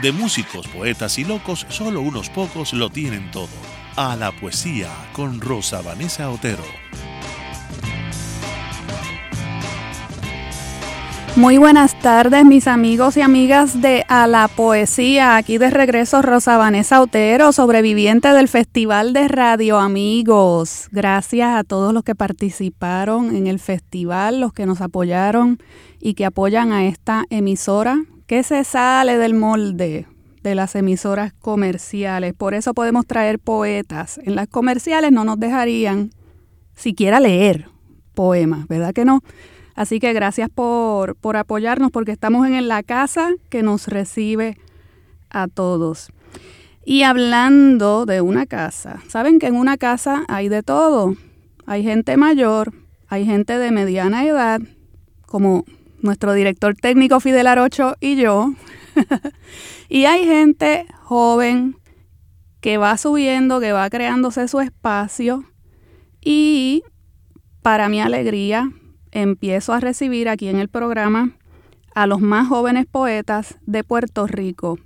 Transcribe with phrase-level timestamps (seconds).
[0.00, 3.48] de músicos, poetas y locos, solo unos pocos lo tienen todo.
[3.96, 6.62] A la poesía con Rosa Vanessa Otero.
[11.36, 15.36] Muy buenas tardes mis amigos y amigas de A la Poesía.
[15.36, 20.88] Aquí de regreso Rosa Vanessa Otero, sobreviviente del Festival de Radio Amigos.
[20.90, 25.58] Gracias a todos los que participaron en el festival, los que nos apoyaron
[26.00, 30.06] y que apoyan a esta emisora que se sale del molde
[30.44, 32.32] de las emisoras comerciales.
[32.32, 34.20] Por eso podemos traer poetas.
[34.22, 36.12] En las comerciales no nos dejarían
[36.72, 37.66] siquiera leer
[38.14, 39.24] poemas, ¿verdad que no?
[39.74, 44.56] Así que gracias por, por apoyarnos porque estamos en la casa que nos recibe
[45.28, 46.12] a todos.
[46.84, 51.16] Y hablando de una casa, saben que en una casa hay de todo.
[51.66, 52.74] Hay gente mayor,
[53.08, 54.60] hay gente de mediana edad,
[55.26, 55.64] como
[56.02, 58.52] nuestro director técnico Fidel Arocho y yo.
[59.88, 61.76] y hay gente joven
[62.60, 65.44] que va subiendo, que va creándose su espacio
[66.20, 66.82] y
[67.62, 68.70] para mi alegría
[69.12, 71.36] empiezo a recibir aquí en el programa
[71.94, 74.78] a los más jóvenes poetas de Puerto Rico.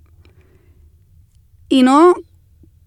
[1.69, 2.15] Y no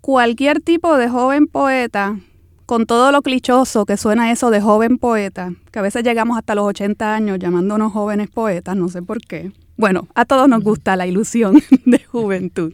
[0.02, 2.20] cualquier tipo de joven poeta
[2.67, 6.53] con todo lo clichoso que suena eso de joven poeta, que a veces llegamos hasta
[6.53, 9.53] los 80 años llamándonos jóvenes poetas, no sé por qué.
[9.77, 12.73] Bueno, a todos nos gusta la ilusión de juventud,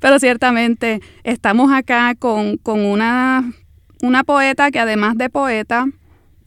[0.00, 3.52] pero ciertamente estamos acá con, con una,
[4.02, 5.86] una poeta que además de poeta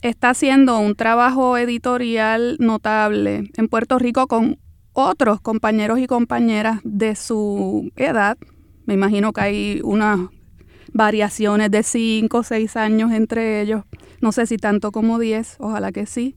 [0.01, 4.59] está haciendo un trabajo editorial notable en Puerto Rico con
[4.91, 8.37] otros compañeros y compañeras de su edad.
[8.85, 10.29] Me imagino que hay una
[10.93, 13.83] variaciones de 5 o 6 años entre ellos,
[14.21, 16.35] no sé si tanto como 10, ojalá que sí.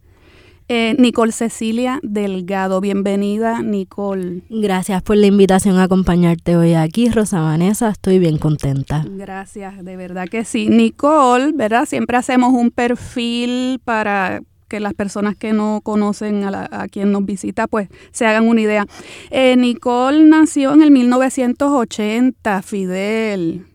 [0.68, 4.44] Eh, Nicole Cecilia Delgado, bienvenida Nicole.
[4.48, 9.04] Gracias por la invitación a acompañarte hoy aquí, Rosa Vanessa, estoy bien contenta.
[9.06, 10.68] Gracias, de verdad que sí.
[10.70, 11.84] Nicole, ¿verdad?
[11.84, 17.66] Siempre hacemos un perfil para que las personas que no conocen a, quien nos visita,
[17.66, 18.86] pues se hagan una idea.
[19.30, 23.66] Eh, Nicole nació en el 1980, Fidel.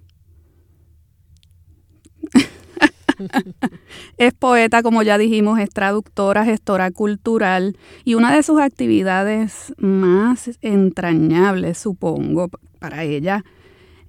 [4.17, 10.49] Es poeta, como ya dijimos, es traductora, gestora cultural y una de sus actividades más
[10.61, 12.49] entrañables, supongo,
[12.79, 13.43] para ella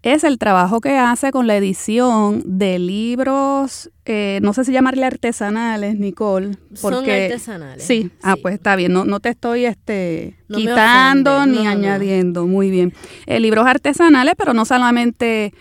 [0.03, 5.05] es el trabajo que hace con la edición de libros, eh, no sé si llamarle
[5.05, 6.57] artesanales, Nicole.
[6.81, 7.85] Porque, Son artesanales.
[7.85, 12.95] Sí, ah, pues está bien, no, no te estoy este, quitando ni añadiendo, muy bien.
[13.27, 15.53] Eh, libros artesanales, pero no solamente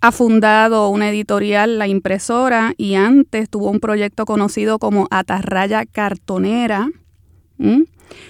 [0.00, 6.88] ha fundado una editorial, La Impresora, y antes tuvo un proyecto conocido como Atarraya Cartonera,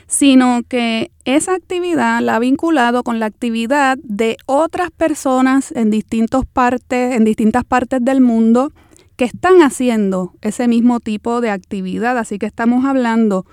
[0.07, 6.47] sino que esa actividad la ha vinculado con la actividad de otras personas en, distintos
[6.47, 8.73] partes, en distintas partes del mundo
[9.17, 12.17] que están haciendo ese mismo tipo de actividad.
[12.17, 13.45] Así que estamos hablando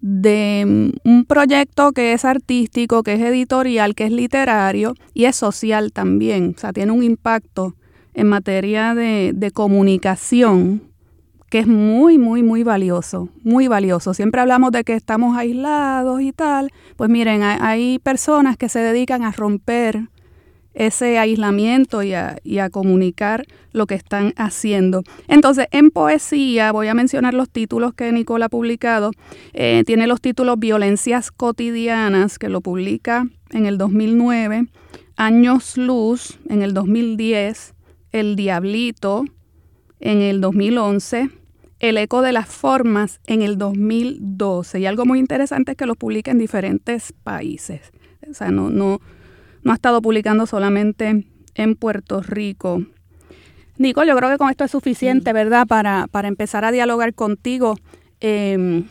[0.00, 0.64] de
[1.04, 5.92] mm, un proyecto que es artístico, que es editorial, que es literario y es social
[5.92, 6.54] también.
[6.56, 7.74] O sea, tiene un impacto
[8.14, 10.82] en materia de, comunicación
[11.50, 14.12] que es muy, muy, muy valioso, muy valioso.
[14.12, 16.70] Siempre hablamos de que estamos aislados y tal.
[16.96, 20.08] Pues miren, hay personas que se dedican a romper
[20.78, 25.02] ese aislamiento y a, comunicar lo que están haciendo.
[25.26, 29.10] Entonces, en poesía, voy a mencionar los títulos que Nicole ha publicado.
[29.54, 34.68] Eh, tiene los títulos Violencias cotidianas, que lo publica en el 2009,
[35.16, 37.74] Años Luz en el 2010,
[38.12, 39.24] El Diablito
[39.98, 41.30] en el 2011,
[41.80, 44.78] El Eco de las Formas en el 2012.
[44.78, 47.92] Y algo muy interesante es que lo publica en diferentes países.
[48.30, 49.00] O sea, no, no,
[49.62, 52.82] no ha estado publicando solamente en Puerto Rico.
[53.76, 55.34] Nico, yo creo que con esto es suficiente, mm.
[55.34, 55.66] ¿verdad?
[55.66, 57.76] Para, para empezar a dialogar contigo.
[58.20, 58.88] Em,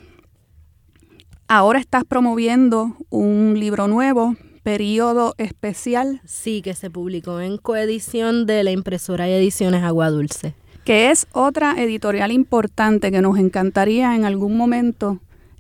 [1.48, 6.22] ahora estás promoviendo un libro nuevo, Periodo Especial.
[6.26, 10.56] Sí, que se publicó en coedición de la impresora y ediciones Agua Dulce.
[10.86, 15.20] Que es otra editorial importante que nos encantaría en algún momento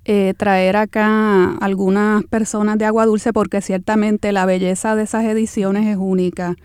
[0.10, 5.86] eh, traer acá algunas personas de Agua Dulce porque ciertamente la belleza de esas ediciones
[5.86, 6.56] es única.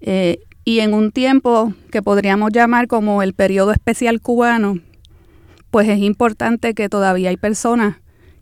[0.00, 4.80] Eh, y en un tiempo que podríamos llamar como el periodo especial cubano,
[5.70, 7.98] pues es importante que todavía hay personas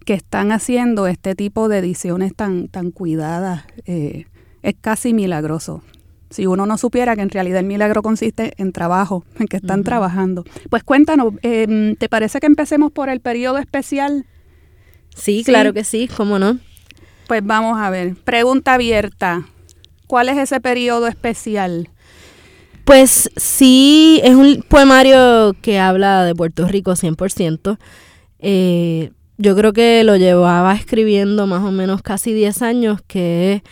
[0.07, 3.65] que están haciendo este tipo de ediciones tan, tan cuidadas.
[3.85, 4.25] Eh,
[4.63, 5.83] es casi milagroso.
[6.31, 9.85] Si uno no supiera que en realidad el milagro consiste en trabajo, en que están
[9.85, 10.45] trabajando.
[10.71, 14.25] Pues cuéntanos, em, ¿te parece que empecemos por el periodo especial?
[15.17, 16.59] Sí, claro que sí, ¿cómo no?
[17.27, 19.47] Pues vamos a ver, pregunta abierta.
[20.07, 21.91] ¿Cuál es ese periodo especial?
[22.85, 27.79] Pues sí, es un poemario que habla de Puerto Rico 100%.
[28.39, 33.63] Eh, yo creo que lo llevaba escribiendo más o menos casi 10 años, que es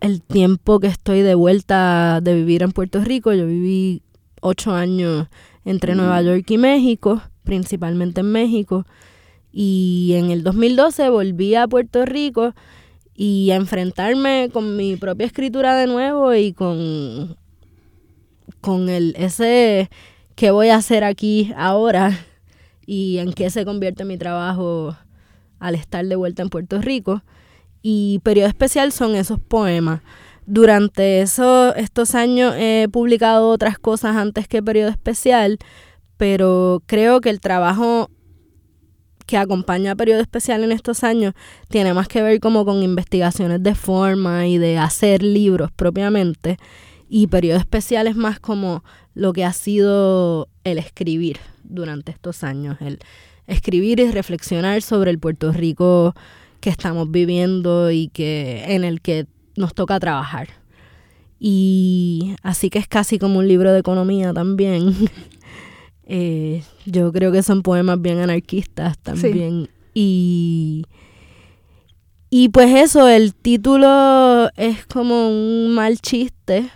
[0.00, 3.32] el tiempo que estoy de vuelta de vivir en Puerto Rico.
[3.32, 4.02] Yo viví
[4.40, 5.26] 8 años
[5.64, 6.24] entre Nueva mm.
[6.26, 8.86] York y México, principalmente en México.
[9.52, 12.54] Y en el 2012 volví a Puerto Rico
[13.14, 17.36] y a enfrentarme con mi propia escritura de nuevo y con
[18.60, 19.90] con el ese
[20.36, 22.18] qué voy a hacer aquí ahora
[22.86, 24.96] y en qué se convierte mi trabajo
[25.58, 27.22] al estar de vuelta en Puerto Rico.
[27.82, 30.02] Y periodo especial son esos poemas.
[30.46, 35.58] Durante eso, estos años he publicado otras cosas antes que periodo especial,
[36.16, 38.10] pero creo que el trabajo
[39.30, 41.34] que acompaña a periodo especial en estos años
[41.68, 46.58] tiene más que ver como con investigaciones de forma y de hacer libros propiamente
[47.08, 48.82] y periodo especial es más como
[49.14, 52.98] lo que ha sido el escribir durante estos años, el
[53.46, 56.12] escribir y reflexionar sobre el Puerto Rico
[56.58, 60.48] que estamos viviendo y que en el que nos toca trabajar.
[61.38, 64.92] Y así que es casi como un libro de economía también.
[66.12, 69.68] Eh, yo creo que son poemas bien anarquistas también.
[69.94, 70.84] Y,
[72.30, 76.68] y pues eso, el título es como un mal chiste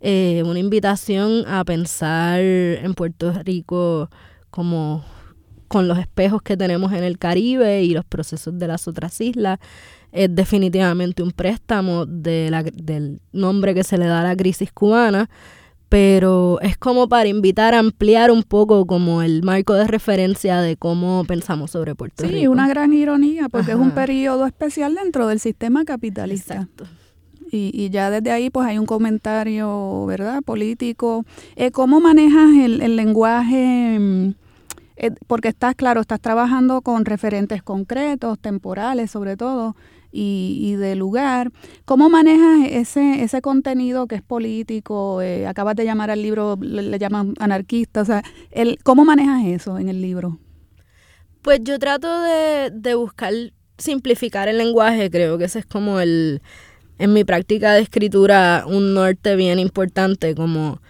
[0.00, 4.08] eh, una invitación a pensar en Puerto Rico
[4.50, 5.04] como
[5.66, 9.58] con los espejos que tenemos en el Caribe y los procesos de las otras islas.
[10.12, 14.72] Es definitivamente un préstamo de la, del nombre que se le da a la crisis
[14.72, 15.28] cubana,
[15.88, 20.76] pero es como para invitar a ampliar un poco como el marco de referencia de
[20.76, 22.36] cómo pensamos sobre Puerto Rico.
[22.36, 26.54] Sí, una gran ironía, porque es un periodo especial dentro del sistema capitalista.
[26.54, 26.84] Exacto
[27.50, 30.42] y, y, ya desde ahí pues hay un comentario, ¿verdad?
[30.42, 31.24] Político.
[31.56, 33.98] Eh, ¿Cómo manejas el, el lenguaje?
[33.98, 34.34] Mm,
[34.96, 39.76] eh, porque estás, claro, estás trabajando con referentes concretos, temporales sobre todo,
[40.10, 41.50] y, de lugar.
[41.84, 45.22] ¿Cómo manejas ese, ese contenido que es político?
[45.22, 50.00] Eh, acabas de llamar al libro, le, llaman anarquista, el, ¿cómo manejas eso en el
[50.00, 50.38] libro?
[51.42, 53.32] Pues yo trato de, de buscar
[53.78, 56.42] simplificar el lenguaje, creo que ese es como el,
[56.98, 60.82] en mi práctica de escritura un norte bien importante como,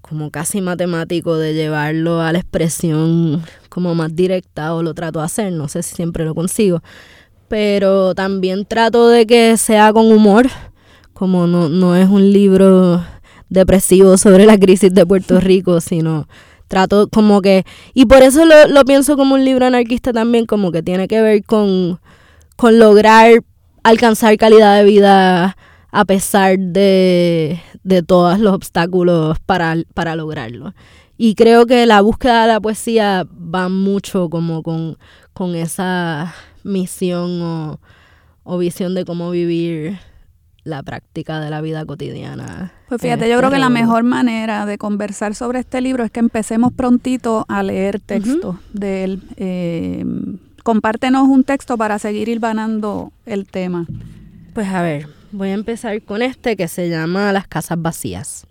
[0.00, 5.24] como casi matemático de llevarlo a la expresión como más directa o lo trato de
[5.26, 6.82] hacer, no sé si siempre lo consigo,
[7.48, 10.48] pero también trato de que sea con humor,
[11.12, 13.04] como no, no es un libro
[13.48, 16.28] depresivo sobre la crisis de Puerto Rico, sino
[16.68, 17.64] trato como que,
[17.94, 21.20] y por eso lo, lo pienso como un libro anarquista también, como que tiene que
[21.22, 21.98] ver con,
[22.56, 23.40] con lograr
[23.82, 25.56] alcanzar calidad de vida
[25.90, 27.60] a pesar de,
[28.06, 30.74] todos los obstáculos para, para lograrlo.
[31.16, 34.98] Y creo que la búsqueda de la poesía va mucho como con,
[35.32, 36.34] con esa
[36.68, 37.80] misión o,
[38.44, 39.98] o, visión de cómo vivir
[40.64, 42.72] la práctica de la vida cotidiana.
[42.88, 46.10] Pues fíjate, yo este creo que la mejor manera de conversar sobre este libro es
[46.10, 49.22] que empecemos prontito a leer texto de él.
[49.36, 50.04] Eh,
[50.62, 53.86] compártenos un texto para seguir hilvanando el tema.
[54.52, 58.46] Pues a ver, voy a empezar con este que se llama Las casas vacías.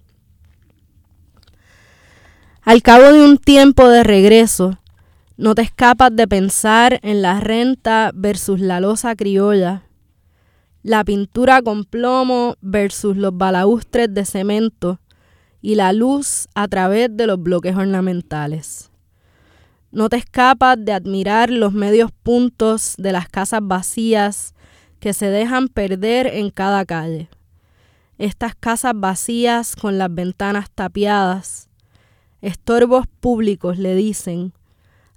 [2.64, 4.78] Al cabo de un tiempo de regreso,
[5.38, 9.84] no te escapas de pensar en la renta versus la losa criolla,
[10.82, 15.00] la pintura con plomo versus los balaustres de cemento
[15.62, 18.90] y la luz a través de los bloques ornamentales.
[19.92, 24.56] No te escapas de admirar los medios puntos de las casas vacías
[25.00, 27.30] que se dejan perder en cada calle.
[28.18, 31.70] Estas casas vacías con las ventanas tapiadas,
[32.42, 34.54] estorbos públicos le dicen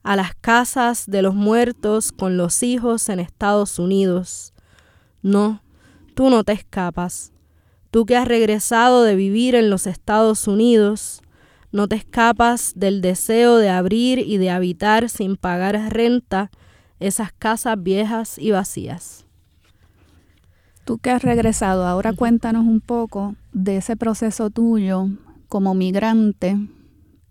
[0.03, 4.53] a las casas de los muertos con los hijos en Estados Unidos.
[5.23, 5.63] No,
[6.15, 7.33] tú no te escapas.
[7.91, 11.23] Tú que has regresado de vivir en los Estados Unidos,
[11.73, 16.51] no te escapas del deseo de abrir y de habitar sin pagar renta
[16.99, 19.27] esas casas viejas y vacías.
[20.85, 25.09] Tú que has regresado, ahora cuéntanos un poco de ese proceso tuyo
[25.49, 26.57] como migrante.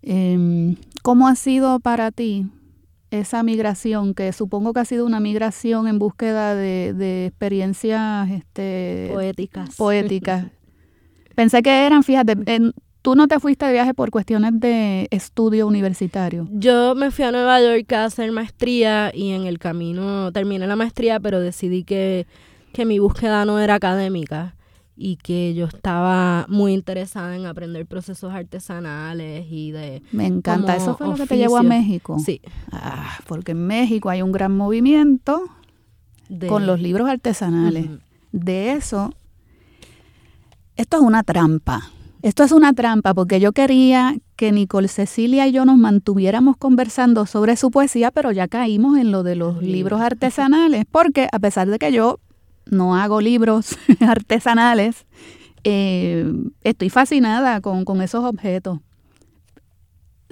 [0.02, 2.46] Em, ¿Cómo ha sido para ti
[3.10, 9.76] esa migración, que supongo que ha sido una migración en búsqueda de, experiencias este, poéticas?
[9.76, 10.46] Poéticas.
[11.34, 15.66] Pensé que eran, fíjate, en, tú no te fuiste de viaje por cuestiones de estudio
[15.66, 16.48] universitario.
[16.50, 20.76] Yo me fui a Nueva York a hacer maestría y en el camino terminé la
[20.76, 22.26] maestría, pero decidí que,
[22.72, 24.54] que mi búsqueda no era académica
[25.02, 30.02] y que yo estaba muy interesada en aprender procesos artesanales y de...
[30.12, 32.18] Me encanta, eso fue lo que te llevó a México.
[32.22, 32.42] Sí.
[32.70, 35.42] Ah, porque en México hay un gran movimiento
[36.46, 37.86] con los libros artesanales.
[38.30, 39.14] De eso,
[40.76, 41.90] esto es una trampa.
[42.20, 47.24] Esto es una trampa porque yo quería que Nicole Cecilia y yo nos mantuviéramos conversando
[47.24, 51.70] sobre su poesía, pero ya caímos en lo de los libros artesanales, porque a pesar
[51.70, 52.20] de que yo
[52.66, 55.06] no hago libros artesanales,
[55.64, 56.30] eh,
[56.62, 58.78] estoy fascinada con, esos objetos.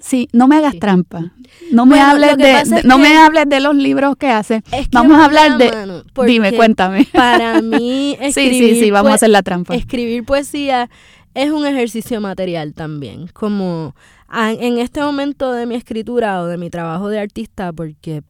[0.01, 1.33] Sí, no me hagas trampa.
[1.73, 4.63] No me hables de, no me hables de los libros que haces.
[4.93, 7.05] vamos a hablar de Dime, cuéntame.
[7.13, 9.75] Para mí escribir Sí, sí, sí, vamos a hacer la trampa.
[9.75, 10.89] Escribir poesía
[11.35, 13.95] es un ejercicio material también, como
[14.33, 18.23] en este momento de mi escritura o de mi trabajo de artista porque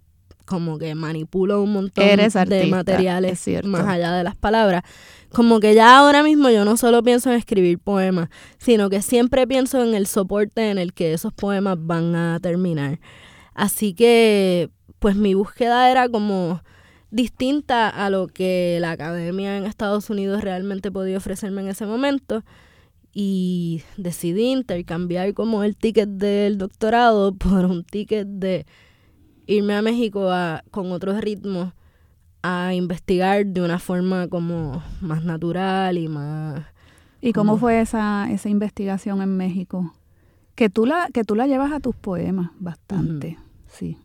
[0.49, 4.83] como que manipulo un montón de materiales más allá de las palabras.
[5.31, 9.47] Como que ya ahora mismo yo no solo pienso en escribir poemas, sino que siempre
[9.47, 12.99] pienso en el soporte en el que esos poemas van a terminar.
[13.55, 16.63] Así que, pues mi búsqueda era como
[17.11, 22.43] distinta a lo que la academia en Estados Unidos realmente podía ofrecerme en ese momento
[23.13, 28.67] y decidí intercambiar como el ticket del doctorado por un ticket de
[29.49, 30.31] irme a México
[30.71, 31.73] con otros ritmos
[32.43, 36.63] a investigar de una forma como más natural y más...
[37.21, 39.93] ¿Y cómo fue esa, esa investigación en México?
[40.55, 43.99] Que tú la, que tú la llevas a tus poemas bastante, sí.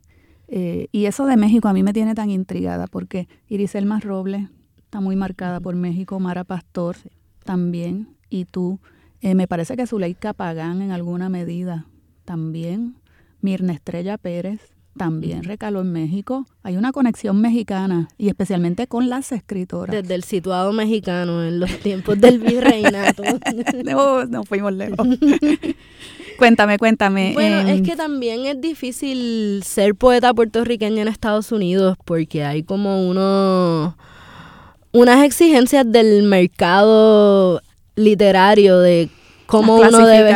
[0.48, 5.00] Eh, y eso de México a mí me tiene tan intrigada porque Iriselma Robles está
[5.00, 6.96] muy marcada por México, Mara Pastor
[7.44, 8.80] también, y tú.
[9.22, 11.86] Eh, me parece que Zuleika Pagán en alguna medida
[12.26, 12.96] también.
[13.42, 16.46] Mirna Estrella Pérez también recaló en México.
[16.62, 19.96] Hay una conexión mexicana y especialmente con las escritoras.
[19.96, 23.24] Desde el situado mexicano en los tiempos del virreinato.
[23.86, 25.08] no, no fuimos lejos.
[26.38, 27.32] cuéntame, cuéntame.
[27.34, 33.08] Bueno, es que también es difícil ser poeta puertorriqueño en Estados Unidos porque hay como
[33.08, 33.98] uno
[34.92, 37.62] unas exigencias del mercado
[37.96, 39.10] literario de
[39.46, 40.34] cómo uno debe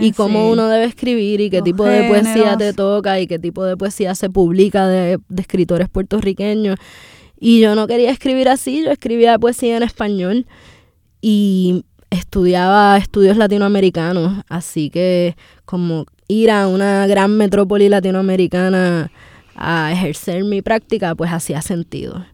[0.00, 3.64] y cómo uno debe escribir y qué tipo de poesía te toca y qué tipo
[3.64, 6.76] de poesía se publica de, escritores puertorriqueños.
[7.38, 10.46] Y yo no quería escribir así, yo escribía poesía en español
[11.22, 19.10] y estudiaba estudios latinoamericanos, así que como ir a una gran metrópoli latinoamericana
[19.54, 22.24] a ejercer mi práctica, pues hacía sentido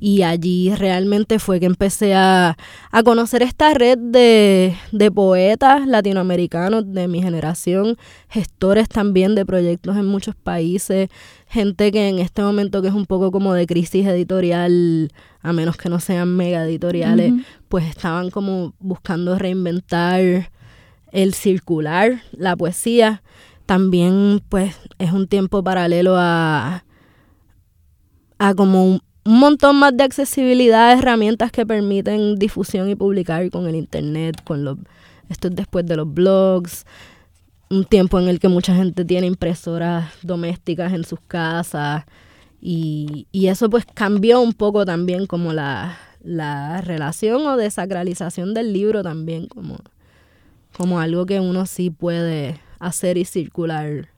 [0.00, 2.56] y allí realmente fue que empecé a,
[3.04, 4.76] conocer esta red de,
[5.14, 7.96] poetas latinoamericanos de mi generación,
[8.28, 11.08] gestores también de proyectos en muchos países,
[11.46, 15.76] gente que en este momento que es un poco como de crisis editorial, a menos
[15.76, 17.32] que no sean mega editoriales,
[17.68, 20.50] pues estaban como buscando reinventar
[21.12, 23.22] el circular, la poesía.
[23.66, 26.84] También pues es un tiempo paralelo a,
[28.38, 33.76] a como un, montón más de accesibilidad, herramientas que permiten difusión y publicar con el
[33.76, 34.78] internet, con los
[35.28, 36.86] esto es después de los blogs,
[37.68, 42.04] un tiempo en el que mucha gente tiene impresoras domésticas en sus casas.
[42.60, 48.72] Y, y eso pues cambió un poco también como la, la relación o desacralización del
[48.72, 49.78] libro también como,
[50.76, 54.08] como algo que uno sí puede hacer y circular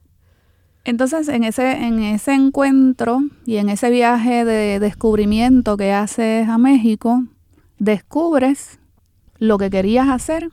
[0.85, 6.57] entonces, en ese, en ese encuentro y en ese viaje de descubrimiento que haces a
[6.57, 7.25] México,
[7.79, 8.79] descubres
[9.39, 10.49] lo que querías hacer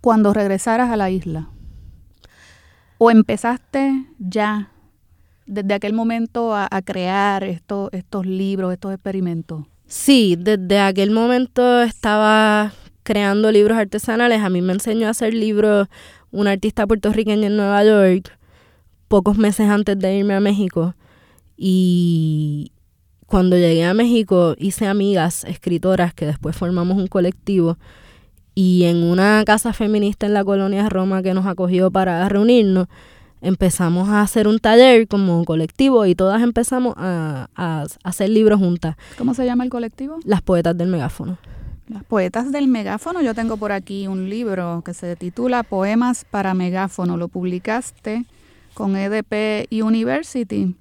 [0.00, 1.48] cuando regresaras a la isla.
[2.98, 4.70] ¿O empezaste ya
[5.46, 9.64] desde aquel momento a, crear estos, estos libros, estos experimentos?
[9.86, 14.42] Sí, desde aquel momento estaba creando libros artesanales.
[14.42, 15.88] A mí me enseñó a hacer libros
[16.30, 18.38] un artista puertorriqueño en Nueva York
[19.08, 20.94] pocos meses antes de irme a México
[21.56, 22.72] y
[23.26, 27.78] cuando llegué a México hice amigas escritoras que después formamos un colectivo
[28.54, 32.86] y en una casa feminista en la colonia Roma que nos acogió para reunirnos,
[33.40, 38.96] empezamos a hacer un taller como colectivo y todas empezamos a, a hacer libros juntas.
[39.18, 40.18] ¿Cómo se llama el colectivo?
[40.24, 41.38] Las Poetas del Megáfono.
[41.88, 46.54] Las poetas del megáfono, yo tengo por aquí un libro que se titula Poemas para
[46.54, 48.24] megáfono, lo publicaste
[48.74, 50.74] con EDP University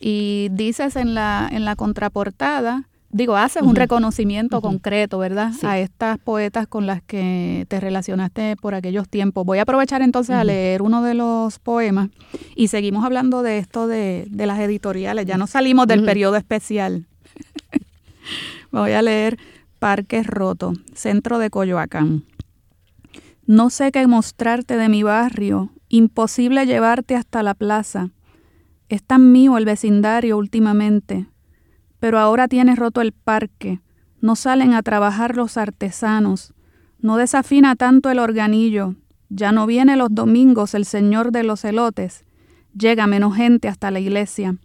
[0.00, 5.52] y dices en la, en la contraportada, digo, haces un reconocimiento concreto, ¿verdad?
[5.62, 9.44] A estas poetas con las que te relacionaste por aquellos tiempos.
[9.44, 12.10] Voy a aprovechar entonces a leer uno de los poemas
[12.54, 17.06] y seguimos hablando de esto de, de las editoriales, ya no salimos del periodo especial.
[18.70, 19.38] Voy a leer
[19.78, 22.24] Parque Roto, centro de Coyoacán.
[23.46, 28.10] No sé qué mostrarte de mi barrio, imposible llevarte hasta la plaza.
[28.88, 31.26] Es tan mío el vecindario últimamente,
[32.00, 33.80] pero ahora tienes roto el parque,
[34.20, 36.54] no salen a trabajar los artesanos,
[37.00, 38.94] no desafina tanto el organillo,
[39.28, 42.24] ya no viene los domingos el señor de los elotes,
[42.76, 44.56] llega menos gente hasta la iglesia,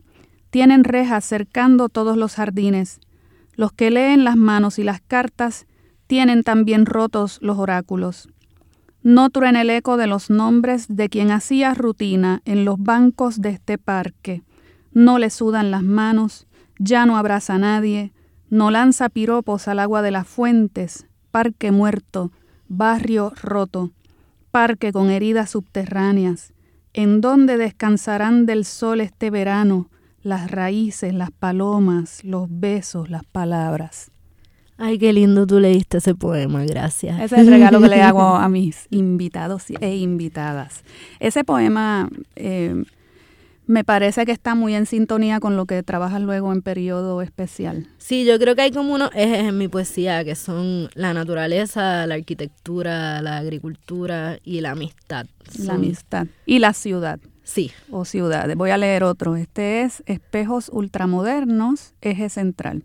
[0.49, 2.99] tienen rejas cercando todos los jardines,
[3.55, 5.67] los que leen las manos y las cartas
[6.07, 8.29] tienen también rotos los oráculos.
[9.03, 13.49] No truena el eco de los nombres de quien hacía rutina en los bancos de
[13.49, 14.43] este parque.
[14.93, 16.47] No le sudan las manos,
[16.79, 18.13] ya no abraza a nadie,
[18.49, 22.31] no lanza piropos al agua de las fuentes, parque muerto,
[22.69, 23.91] barrio roto,
[24.51, 26.53] parque con heridas subterráneas,
[26.93, 29.89] en donde descansarán del sol este verano,
[30.21, 34.12] las raíces, las palomas, los besos, las palabras.
[34.85, 37.17] Ay, qué lindo tú leíste ese poema, gracias.
[37.21, 40.83] Ese es el regalo que le hago a mis invitados e invitadas.
[41.21, 42.83] Ese poema eh,
[43.65, 47.87] me parece que está muy en sintonía con lo que trabajas luego en periodo especial.
[47.97, 52.05] Sí, yo creo que hay como unos ejes en mi poesía que son la naturaleza,
[52.05, 55.27] la arquitectura, la agricultura y la amistad.
[55.59, 56.27] La amistad.
[56.45, 57.21] Y la ciudad.
[57.45, 57.71] Sí.
[57.89, 58.57] O ciudades.
[58.57, 59.37] Voy a leer otro.
[59.37, 62.83] Este es Espejos Ultramodernos, eje central.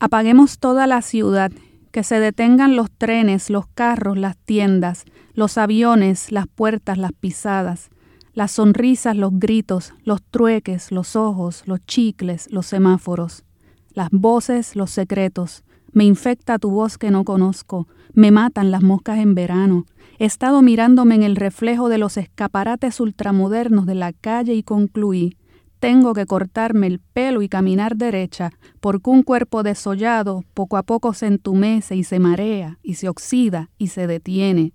[0.00, 1.52] Apaguemos toda la ciudad,
[1.92, 5.04] que se detengan los trenes, los carros, las tiendas,
[5.34, 7.90] los aviones, las puertas, las pisadas,
[8.32, 13.44] las sonrisas, los gritos, los trueques, los ojos, los chicles, los semáforos,
[13.92, 15.64] las voces, los secretos.
[15.92, 19.86] Me infecta tu voz que no conozco, me matan las moscas en verano,
[20.20, 25.38] He estado mirándome en el reflejo de los escaparates ultramodernos de la calle y concluí,
[25.80, 31.14] tengo que cortarme el pelo y caminar derecha, porque un cuerpo desollado poco a poco
[31.14, 34.72] se entumece y se marea y se oxida y se detiene.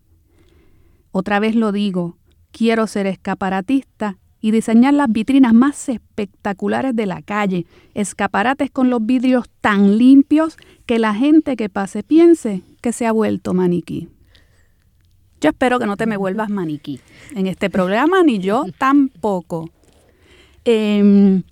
[1.11, 2.17] Otra vez lo digo,
[2.51, 9.05] quiero ser escaparatista y diseñar las vitrinas más espectaculares de la calle, escaparates con los
[9.05, 14.09] vidrios tan limpios que la gente que pase piense que se ha vuelto maniquí.
[15.41, 16.99] Yo espero que no te me vuelvas maniquí
[17.35, 19.69] en este programa, ni yo tampoco.
[20.67, 21.43] Em,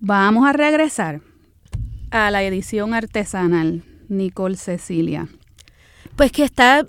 [0.00, 1.20] vamos a regresar
[2.10, 5.28] a la edición artesanal, Nicole Cecilia.
[6.16, 6.86] Pues que está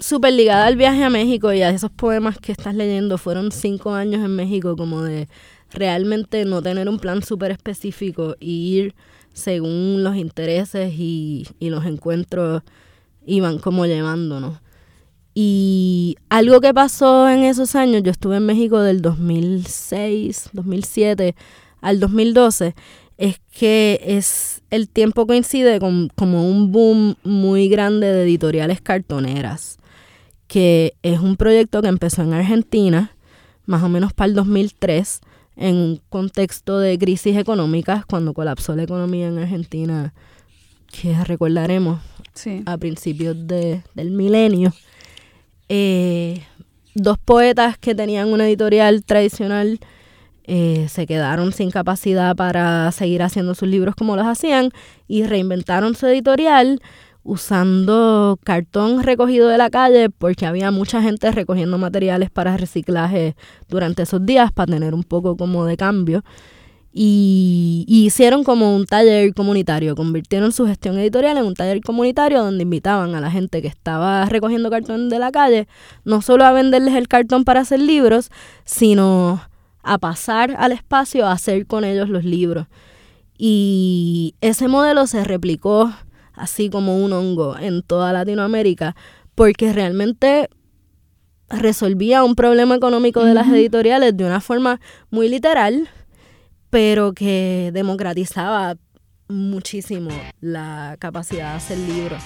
[0.00, 3.18] súper ligada al viaje a México y a esos poemas que estás leyendo.
[3.18, 5.28] Fueron cinco años en México como de
[5.70, 8.94] realmente no tener un plan súper específico y ir
[9.32, 12.64] según los intereses y, y los encuentros
[13.24, 14.58] iban como llevándonos.
[15.34, 21.34] Y algo que pasó en esos años, yo estuve en México del 2006, 2007
[21.80, 22.74] al 2012,
[23.18, 29.78] es que es el tiempo coincide con como un boom muy grande de editoriales cartoneras,
[30.46, 33.16] que es un proyecto que empezó en Argentina,
[33.66, 35.20] más o menos para el 2003,
[35.56, 40.14] en un contexto de crisis económicas, cuando colapsó la economía en Argentina,
[40.92, 42.00] que recordaremos
[42.66, 44.72] a principios de, del milenio.
[45.68, 46.42] Eh,
[46.94, 49.80] dos poetas que tenían una editorial tradicional
[50.44, 54.70] eh, se quedaron sin capacidad para seguir haciendo sus libros como los hacían
[55.08, 56.82] y reinventaron su editorial
[57.22, 63.34] usando cartón recogido de la calle porque había mucha gente recogiendo materiales para reciclaje
[63.68, 66.22] durante esos días para tener un poco como de cambio
[66.96, 72.62] y, hicieron como un taller comunitario, convirtieron su gestión editorial en un taller comunitario donde
[72.62, 75.66] invitaban a la gente que estaba recogiendo cartón de la calle,
[76.04, 78.30] no solo a venderles el cartón para hacer libros,
[78.64, 79.42] sino
[79.82, 82.68] a pasar al espacio a hacer con ellos los libros.
[83.36, 85.92] Y ese modelo se replicó
[86.32, 88.94] así como un hongo en toda Latinoamérica
[89.34, 90.48] porque realmente
[91.48, 94.80] resolvía un problema económico de las editoriales de una forma
[95.10, 95.88] muy literal
[96.74, 98.74] pero que democratizaba
[99.28, 100.10] muchísimo
[100.40, 102.20] la capacidad de hacer libros.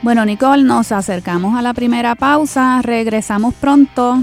[0.00, 4.22] Bueno, Nicole, nos acercamos a la primera pausa, regresamos pronto.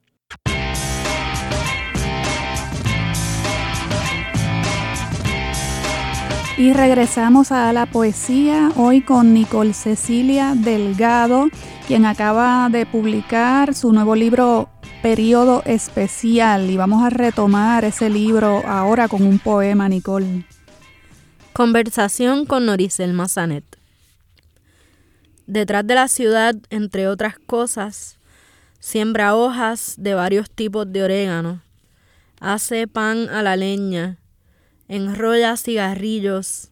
[6.61, 11.47] Y regresamos a la poesía hoy con Nicole Cecilia Delgado,
[11.87, 14.69] quien acaba de publicar su nuevo libro
[15.01, 16.69] Periodo Especial.
[16.69, 20.45] Y vamos a retomar ese libro ahora con un poema, Nicole.
[21.51, 23.65] Conversación con Noricel Mazanet.
[25.47, 28.19] Detrás de la ciudad, entre otras cosas,
[28.79, 31.63] siembra hojas de varios tipos de orégano,
[32.39, 34.20] hace pan a la leña,
[34.91, 36.69] enrolla cigarrillos,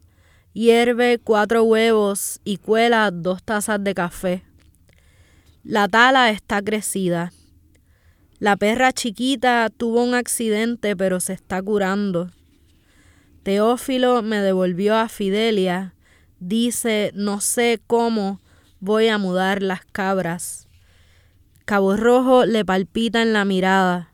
[0.51, 4.43] hierve cuatro huevos y cuela dos tazas de café.
[5.63, 7.32] La tala está crecida.
[8.38, 12.29] La perra chiquita tuvo un accidente pero se está curando.
[13.43, 15.95] Teófilo me devolvió a Fidelia.
[16.41, 18.41] Dice, no sé cómo
[18.82, 20.67] voy a mudar las cabras.
[21.63, 24.09] Cabo Rojo le palpita en la mirada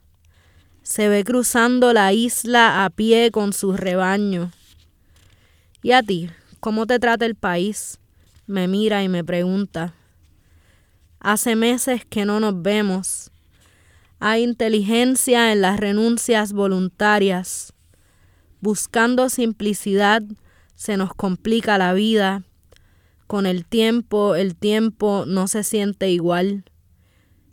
[0.86, 4.52] se ve cruzando la isla a pie con su rebaño.
[5.82, 6.30] ¿Y a ti?
[6.60, 7.98] ¿Cómo te trata el país?
[8.46, 9.96] Me mira y me pregunta.
[11.20, 13.32] Hace meses que no nos vemos.
[14.20, 17.74] Hay inteligencia en las renuncias voluntarias.
[18.62, 20.22] Buscando simplicidad
[20.76, 22.44] se nos complica la vida.
[23.26, 26.64] Con el tiempo, el tiempo no se siente igual.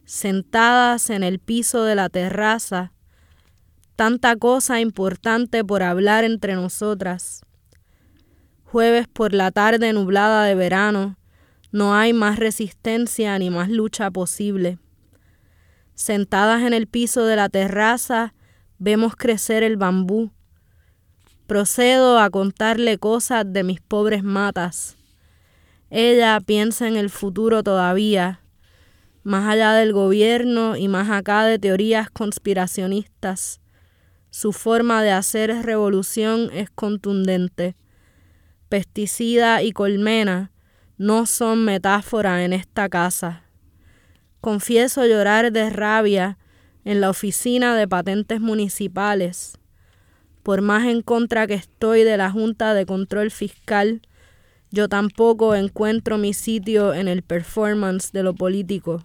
[0.05, 2.93] Sentadas en el piso de la terraza,
[4.03, 7.43] tanta cosa importante por hablar entre nosotras.
[8.65, 11.19] Jueves por la tarde nublada de verano,
[11.71, 14.81] no hay más resistencia ni más lucha posible.
[15.95, 18.35] Sentadas en el piso de la terraza,
[18.79, 20.33] vemos crecer el bambú.
[21.47, 24.97] Procedo a contarle cosas de mis pobres matas.
[25.91, 28.41] Ella piensa en el futuro todavía,
[29.23, 33.62] más allá del gobierno y más acá de teorías conspiracionistas.
[34.33, 37.77] Su forma de hacer revolución es contundente.
[38.71, 40.53] Pesticida y colmena
[40.97, 43.43] no son metáfora en esta casa.
[44.41, 46.39] Confieso llorar de rabia
[46.87, 49.59] en la oficina de patentes municipales.
[50.43, 54.01] Por más en contra que estoy de la Junta de Control Fiscal,
[54.71, 59.05] yo tampoco encuentro mi sitio en el performance de lo político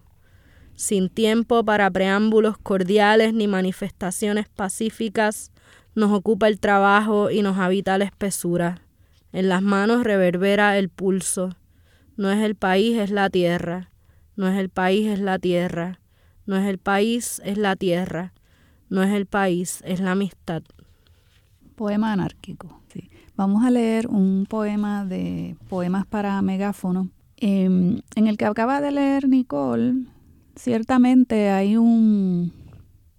[0.78, 5.52] sin tiempo para preámbulos cordiales ni manifestaciones pacíficas,
[5.96, 8.82] nos ocupa el trabajo y nos habita la espesura.
[9.34, 11.50] En las manos reverbera el pulso.
[12.16, 13.90] No es el país, es la tierra.
[14.36, 16.00] No es el país, es la tierra.
[16.46, 18.34] No es el país, es la tierra.
[18.88, 20.62] No es el país, es la amistad.
[21.76, 22.82] Poema anárquico.
[22.94, 23.10] Sí.
[23.36, 28.92] Vamos a leer un poema de Poemas para Megáfono, em, en el que acaba de
[28.92, 30.06] leer Nicole
[30.58, 32.52] Ciertamente hay un...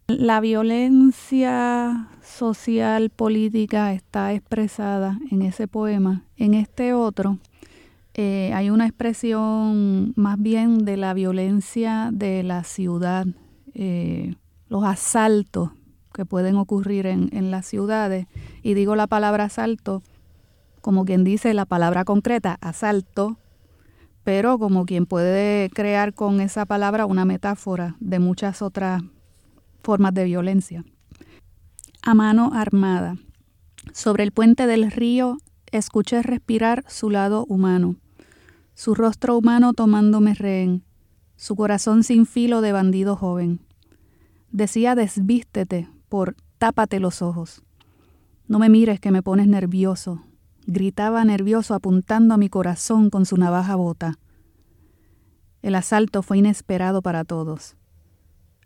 [0.09, 6.24] La violencia social, política está expresada en ese poema.
[6.37, 7.38] En este otro
[8.14, 13.27] eh, hay una expresión más bien de la violencia de la ciudad,
[13.74, 14.35] eh,
[14.68, 15.70] los asaltos
[16.14, 18.27] que pueden ocurrir en, en las ciudades.
[18.62, 20.03] Y digo la palabra asalto
[20.81, 23.37] como quien dice la palabra concreta, asalto,
[24.28, 29.02] pero como quien puede crear con esa palabra una metáfora de muchas otras
[29.82, 30.84] formas de violencia.
[32.02, 33.16] A mano armada.
[33.94, 35.38] Sobre el puente del río
[35.72, 37.96] escuché respirar su lado humano,
[38.74, 40.84] su rostro humano tomándome rehén,
[41.36, 43.60] su corazón sin filo de bandido joven.
[44.52, 47.62] Decía desvístete por tápate los ojos.
[48.46, 50.22] No me mires que me pones nervioso,
[50.68, 54.18] gritaba nervioso apuntando a mi corazón con su navaja bota.
[55.62, 57.74] El asalto fue inesperado para todos.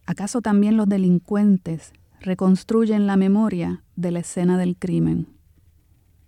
[0.04, 5.28] ¿Acaso también los delincuentes reconstruyen la memoria de la escena del crimen?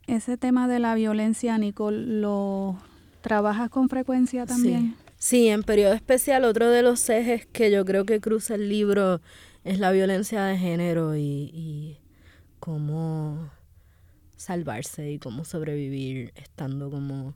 [0.07, 2.77] Ese tema de la violencia, Nicole, ¿lo
[3.21, 4.95] trabajas con frecuencia también?
[5.19, 5.49] Sí.
[5.49, 9.21] en periodo especial otro de los ejes que yo creo que cruza el libro
[9.65, 11.99] es la violencia de género y, y
[12.61, 13.51] cómo
[14.45, 17.35] salvarse y cómo sobrevivir estando como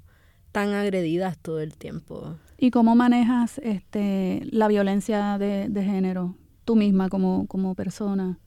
[0.52, 2.36] tan agredidas todo el tiempo.
[2.56, 8.38] ¿Y cómo manejas este la violencia de, género tú misma como, como persona?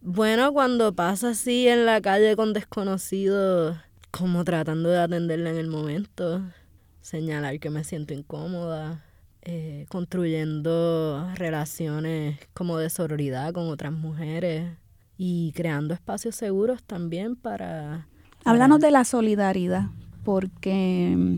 [0.00, 3.76] Bueno, cuando pasa así en la calle con desconocidos,
[4.10, 6.42] como tratando de atenderla en el momento,
[7.00, 9.04] señalar que me siento incómoda,
[9.42, 14.70] eh, construyendo relaciones como de sororidad con otras mujeres
[15.18, 18.06] y creando espacios seguros también para...
[18.44, 19.88] Háblanos de la solidaridad,
[20.24, 21.36] porque mm,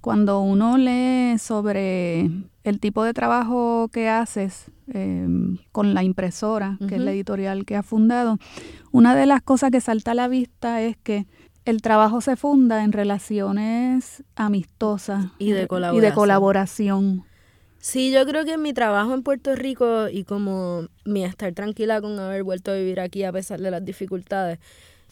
[0.00, 2.28] cuando uno lee sobre
[2.64, 7.76] el tipo de trabajo que haces em, con la impresora, que es la editorial que
[7.76, 8.38] ha fundado,
[8.90, 11.26] una de las cosas que salta a la vista es que
[11.64, 17.24] el trabajo se funda en relaciones amistosas y de Y de colaboración.
[17.84, 22.18] Sí, yo creo que mi trabajo en Puerto Rico y como mi estar tranquila con
[22.18, 24.58] haber vuelto a vivir aquí a pesar de las dificultades,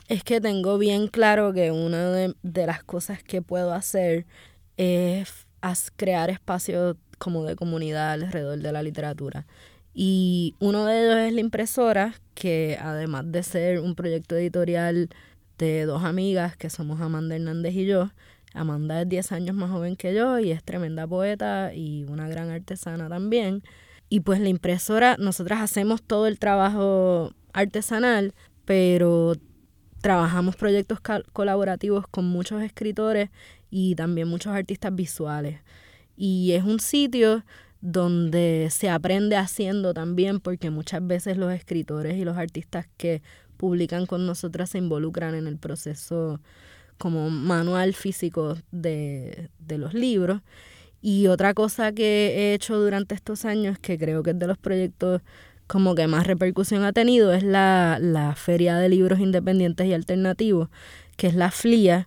[0.09, 4.25] es que tengo bien claro que una de, las cosas que puedo hacer
[4.79, 5.47] es
[5.97, 9.47] crear espacios como de comunidad alrededor de la literatura.
[9.93, 15.11] Y uno de ellos es la impresora, que además de ser un proyecto editorial
[15.59, 18.13] de dos amigas, que somos Amanda Hernández y yo,
[18.55, 22.51] Amanda es 10 años más joven que yo y es tremenda poeta y una gran
[22.51, 23.63] artesana también.
[24.09, 28.35] Y pues la impresora, nosotras hacemos todo el trabajo artesanal,
[28.65, 29.35] pero
[30.03, 30.99] trabajamos proyectos
[31.33, 33.31] colaborativos con muchos escritores
[33.71, 35.61] y también muchos artistas visuales.
[36.17, 37.45] Y es un sitio
[37.81, 43.23] donde se aprende haciendo también, porque muchas veces los escritores y los artistas que
[43.57, 46.41] publican con nosotras se involucran en el proceso
[47.03, 50.41] como manual físico de, los libros.
[51.01, 54.57] Y otra cosa que he hecho durante estos años, que creo que es de los
[54.57, 55.21] proyectos
[55.67, 60.69] como que más repercusión ha tenido, es la, la Feria de Libros Independientes y Alternativos,
[61.17, 62.07] que es la FLIA,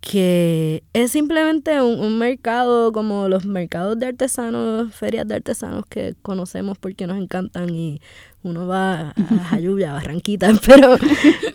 [0.00, 6.78] que es simplemente un, mercado como los mercados de artesanos, ferias de artesanos que conocemos
[6.78, 8.00] porque nos encantan y
[8.42, 9.14] uno va a
[9.50, 10.96] Jayuya, a Barranquita, pero,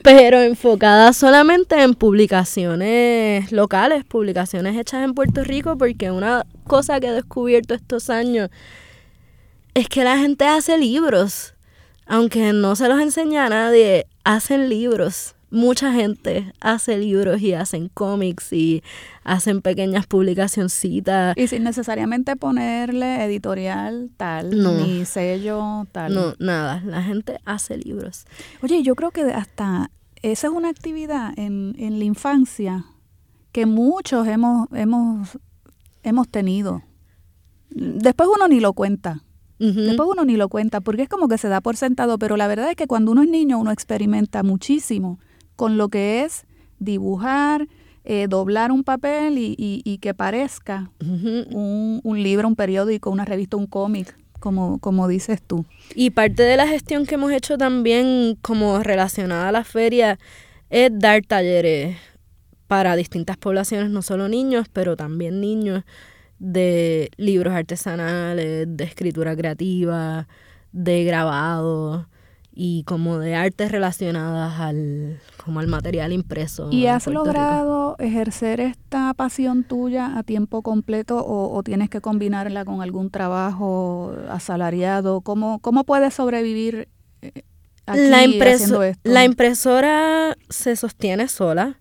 [0.04, 7.08] pero enfocada solamente en publicaciones locales, publicaciones hechas en Puerto Rico, porque una cosa que
[7.08, 8.50] he descubierto estos años
[9.74, 11.56] es que la gente hace libros,
[12.06, 17.88] aunque no se los enseña a nadie, hacen libros mucha gente hace libros y hacen
[17.88, 18.84] cómics y
[19.24, 21.38] hacen pequeñas publicacioncitas.
[21.38, 26.14] Y sin necesariamente ponerle editorial tal, ni sello tal.
[26.14, 26.82] No, nada.
[26.86, 28.26] La gente hace libros.
[28.62, 29.92] Oye, yo creo que hasta
[30.24, 32.86] esa es una actividad en, en la infancia
[33.52, 35.38] que muchos hemos, hemos,
[36.02, 36.82] hemos tenido.
[37.70, 39.24] Después uno ni lo cuenta.
[39.60, 42.48] Después uno ni lo cuenta porque es como que se da por sentado, pero la
[42.48, 45.20] verdad es que cuando uno es niño uno experimenta muchísimo
[45.64, 46.44] con lo que es
[46.80, 47.70] dibujar,
[48.04, 54.14] eh, doblar un papel y, que parezca un, libro, un periódico, una revista, un cómic,
[54.42, 55.64] como, como dices tú.
[55.96, 60.20] Y parte de la gestión que hemos hecho también como relacionada a la feria
[60.70, 61.96] es dar talleres
[62.68, 65.86] para distintas poblaciones, no solo niños, pero también niños
[66.40, 70.28] de libros artesanales, de escritura creativa,
[70.74, 72.10] de grabado,
[72.56, 76.70] y como de artes relacionadas al como al material impreso.
[76.72, 82.82] ¿Y has logrado ejercer esta pasión tuya a tiempo completo o, tienes que combinarla con
[82.82, 85.22] algún trabajo asalariado?
[85.22, 86.88] ¿Cómo, cómo puedes sobrevivir
[87.22, 87.44] eh,
[87.86, 89.02] aquí la haciendo esto?
[89.04, 91.80] La impresora se sostiene sola,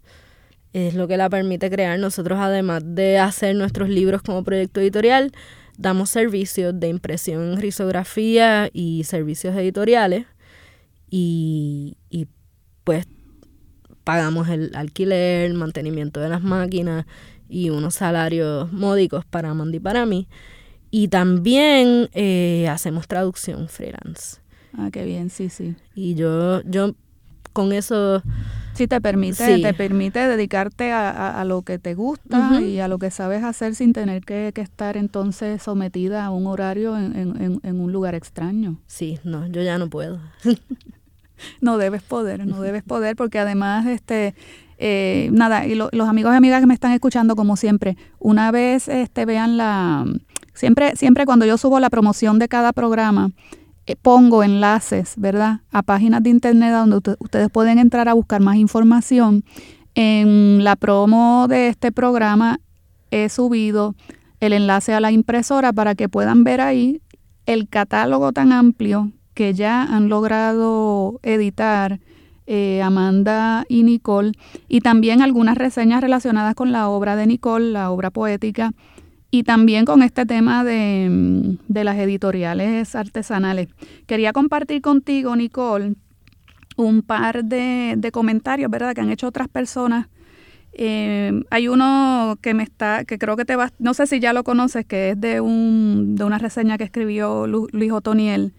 [0.72, 1.98] es lo que la permite crear.
[1.98, 5.32] Nosotros además de hacer nuestros libros como proyecto editorial,
[5.76, 10.26] damos servicios de impresión, risografía y servicios editoriales
[11.14, 12.26] y, y
[12.84, 13.06] pues
[14.02, 17.04] pagamos el alquiler, el mantenimiento de las máquinas
[17.50, 20.26] y unos salarios módicos para Mandy y para mí.
[20.90, 24.38] Y también eh, hacemos traducción freelance.
[24.72, 25.76] Ah, qué bien, sí, sí.
[25.94, 26.94] Y yo, yo
[27.52, 28.22] con eso...
[28.72, 32.98] Sí, te permite, te permite dedicarte a, a, lo que te gusta y a lo
[32.98, 37.60] que sabes hacer sin tener que, que estar entonces sometida a un horario en, en,
[37.62, 38.78] en, un lugar extraño.
[38.86, 40.20] Sí, no, yo ya no puedo.
[41.60, 44.34] no debes poder, no debes poder, porque además, este,
[44.78, 48.88] eh, nada, y los amigos y amigas que me están escuchando, como siempre, una vez
[48.88, 50.04] este, vean la,
[50.54, 53.30] siempre, siempre cuando yo subo la promoción de cada programa,
[53.86, 58.56] eh, pongo enlaces, ¿verdad?, a páginas de internet donde ustedes pueden entrar a buscar más
[58.56, 59.44] información.
[59.94, 62.60] En la promo de este programa
[63.10, 63.94] he subido
[64.40, 67.02] el enlace a la impresora para que puedan ver ahí
[67.46, 72.00] el catálogo tan amplio que ya han logrado editar
[72.46, 74.32] eh, Amanda y Nicole,
[74.68, 78.72] y también algunas reseñas relacionadas con la obra de Nicole, la obra poética,
[79.30, 83.68] y también con este tema de, mm, de las editoriales artesanales.
[84.06, 85.94] Quería compartir contigo, Nicole,
[86.76, 90.08] un par de, de comentarios, ¿verdad?, que han hecho otras personas
[90.74, 94.32] Eh, hay uno que me está, que creo que te va, no sé si ya
[94.32, 98.54] lo conoces, que es de, un, de una reseña que escribió Luis Otoniel,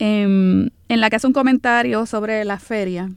[0.00, 3.10] em, en la que hace un comentario sobre la feria.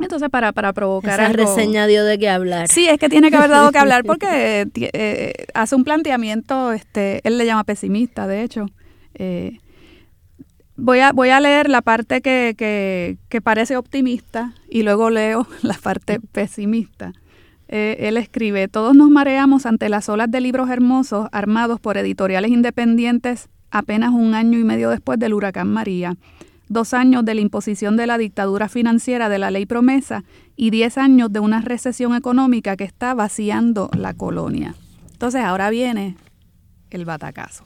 [0.00, 2.68] Entonces, para, para provocar Esa reseña dio de qué hablar.
[2.68, 7.20] Sí, es que tiene que haber dado que hablar porque eh, hace un planteamiento, este,
[7.24, 8.66] él le llama pesimista, de hecho.
[9.14, 9.58] Eh,
[10.76, 15.46] voy, a, voy a leer la parte que, que, que parece optimista y luego leo
[15.62, 17.12] la parte pesimista.
[17.68, 22.50] Eh, él escribe, todos nos mareamos ante las olas de libros hermosos armados por editoriales
[22.50, 26.16] independientes apenas un año y medio después del huracán María,
[26.68, 30.24] dos años de la imposición de la dictadura financiera de la ley promesa
[30.56, 34.74] y diez años de una recesión económica que está vaciando la colonia.
[35.12, 36.16] Entonces ahora viene
[36.90, 37.64] el batacazo.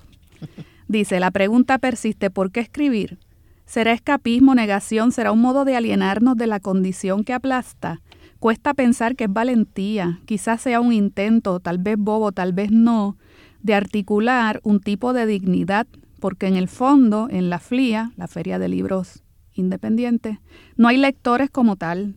[0.88, 3.18] Dice, la pregunta persiste, ¿por qué escribir?
[3.66, 5.12] ¿Será escapismo, negación?
[5.12, 8.00] ¿Será un modo de alienarnos de la condición que aplasta?
[8.38, 13.16] Cuesta pensar que es valentía, quizás sea un intento, tal vez bobo, tal vez no,
[13.64, 15.86] de articular un tipo de dignidad,
[16.20, 19.22] porque en el fondo, en la FLIA, la Feria de Libros
[19.54, 20.38] Independientes,
[20.76, 22.14] no hay lectores como tal.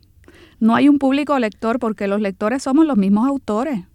[0.60, 3.86] No hay un público lector porque los lectores somos los mismos autores.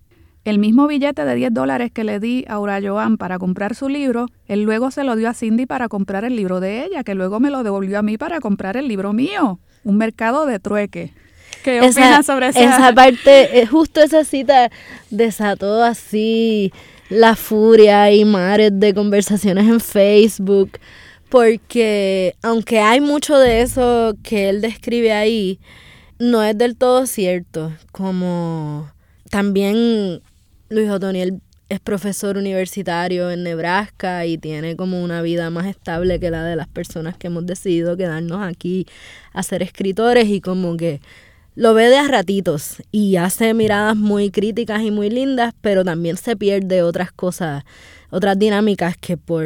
[0.44, 3.88] El mismo billete de 10 dólares que le di a Aura Joan para comprar su
[3.88, 7.14] libro, él luego se lo dio a Cindy para comprar el libro de ella, que
[7.14, 9.60] luego me lo devolvió a mí para comprar el libro mío.
[9.84, 11.12] Un mercado de trueque.
[11.62, 12.60] ¿Qué opinas sobre esa?
[12.60, 14.70] Esa parte, eh, justo esa cita
[15.10, 16.72] desató así
[17.12, 20.78] la furia y mares de conversaciones en Facebook,
[21.28, 25.60] porque aunque hay mucho de eso que él describe ahí,
[26.18, 27.72] no es del todo cierto.
[27.90, 28.90] Como
[29.28, 30.22] también
[30.70, 36.30] Luis Otoniel es profesor universitario en Nebraska y tiene como una vida más estable que
[36.30, 38.86] la de las personas que hemos decidido quedarnos aquí
[39.34, 41.00] a ser escritores y como que
[41.54, 46.16] lo ve de a ratitos y hace miradas muy críticas y muy lindas, pero también
[46.16, 47.64] se pierde otras cosas,
[48.10, 49.44] otras dinámicas que por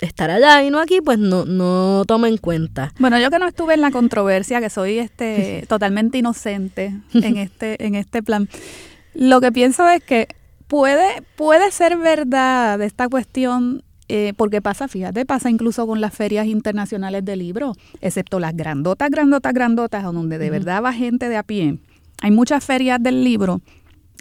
[0.00, 2.92] estar allá y no aquí, pues no, no toma en cuenta.
[2.98, 7.84] Bueno, yo que no estuve en la controversia, que soy este totalmente inocente en este,
[7.84, 8.48] en este plan,
[9.14, 10.28] lo que pienso es que
[10.66, 13.82] puede, puede ser verdad esta cuestión
[14.16, 19.10] eh, porque pasa, fíjate, pasa incluso con las ferias internacionales de libros, excepto las grandotas,
[19.10, 21.80] grandotas, grandotas, donde de verdad va gente de a pie.
[22.22, 23.60] Hay muchas ferias del libro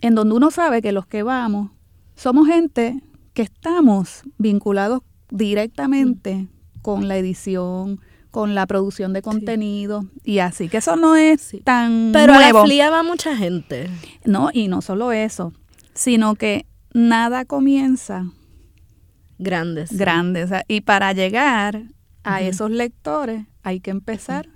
[0.01, 1.69] en donde uno sabe que los que vamos
[2.15, 3.03] somos gente
[3.35, 6.47] que estamos vinculados directamente
[6.81, 8.01] con la edición,
[8.31, 12.63] con la producción de contenido y así, que eso no es tan Pero nuevo.
[12.63, 13.91] a la va mucha gente.
[14.25, 15.53] No, y no solo eso,
[15.93, 18.31] sino que nada comienza
[19.43, 19.97] Grandes.
[19.97, 20.49] Grandes.
[20.67, 21.83] y para llegar
[22.23, 24.47] a esos lectores hay que empezar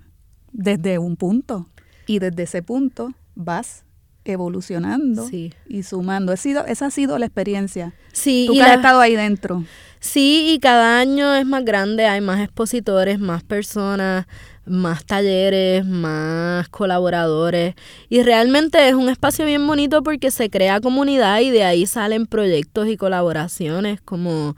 [0.52, 1.68] desde un punto.
[2.08, 3.84] Y desde ese punto vas
[4.24, 6.36] evolucionando y sumando.
[6.36, 7.94] sido, esa ha sido la experiencia.
[8.12, 9.64] Sí, Tú y que has estado ahí dentro.
[10.00, 14.28] Sí, y cada año es más grande, hay más expositores, más personas,
[14.68, 17.76] más talleres, más colaboradores.
[18.10, 22.26] Y realmente es un espacio bien bonito porque se crea comunidad y de ahí salen
[22.26, 24.56] proyectos y colaboraciones como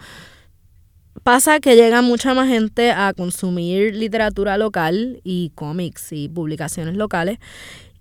[1.24, 7.40] pasa que llega mucha más gente a consumir literatura local y cómics y publicaciones locales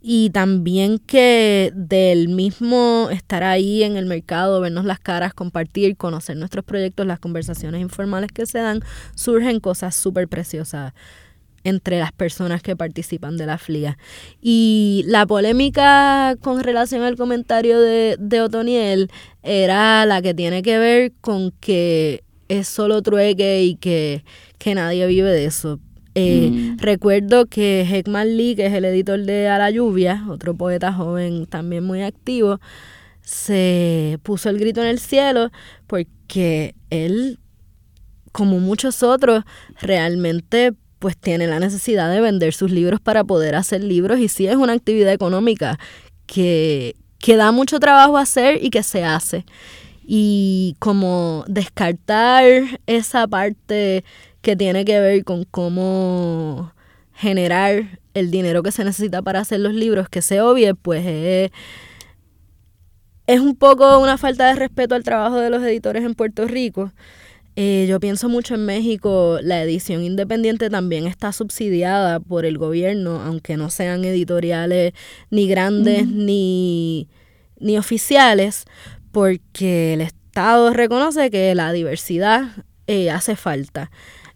[0.01, 6.37] y también que del mismo estar ahí en el mercado, vernos las caras, compartir, conocer
[6.37, 8.81] nuestros proyectos, las conversaciones informales que se dan,
[9.15, 10.95] surgen cosas súper preciosas
[11.69, 13.99] entre las personas que participan de la FLIA.
[14.41, 19.11] Y la polémica con relación al comentario de, de Otoniel
[19.43, 24.25] era la que tiene que ver con que es solo trueque y que,
[24.75, 25.79] nadie vive de eso.
[26.15, 26.79] Eh, mm.
[26.79, 31.47] Recuerdo que Heckman Lee, que es el editor de A la Lluvia, otro poeta joven
[31.47, 32.61] también muy activo,
[33.23, 35.51] se puso el grito en el cielo
[35.87, 37.39] porque él,
[38.33, 39.45] como muchos otros,
[39.81, 44.47] realmente pues tiene la necesidad de vender sus libros para poder hacer libros y sí
[44.47, 45.79] es una actividad económica
[46.27, 49.45] que, que da mucho trabajo hacer y que se hace.
[50.05, 52.45] Y como descartar
[52.87, 54.05] esa parte
[54.41, 56.73] que tiene que ver con cómo
[57.15, 61.51] generar el dinero que se necesita para hacer los libros, que se obvie, pues es,
[63.27, 66.93] es un poco una falta de respeto al trabajo de los editores en Puerto Rico.
[67.61, 73.21] Eh, yo pienso mucho en México, la edición independiente también está subsidiada por el gobierno,
[73.21, 74.93] aunque no sean editoriales
[75.31, 77.09] ni grandes ni,
[77.59, 78.65] ni oficiales,
[79.11, 83.91] porque el Estado reconoce que la diversidad eh, hace falta.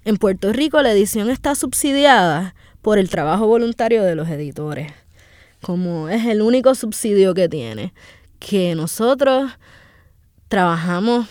[0.04, 4.92] En Puerto Rico la edición está subsidiada por el trabajo voluntario de los editores.
[5.60, 7.94] como es el único subsidio que tiene,
[8.40, 9.52] que nosotros
[10.48, 11.28] trabajamos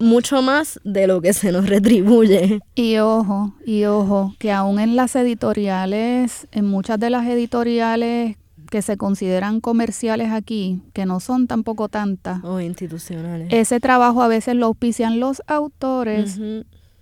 [0.00, 2.60] mucho más de lo que se nos retribuye.
[2.74, 8.36] Y ojo, y ojo, que aún en las editoriales, en muchas de las editoriales
[8.70, 12.42] que se consideran comerciales aquí, que no son tampoco tantas.
[12.44, 13.48] O institucionales.
[13.52, 16.40] Ese trabajo a veces lo auspician los autores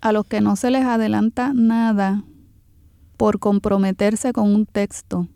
[0.01, 2.23] a los que no se les adelanta nada
[3.17, 5.27] por comprometerse con un texto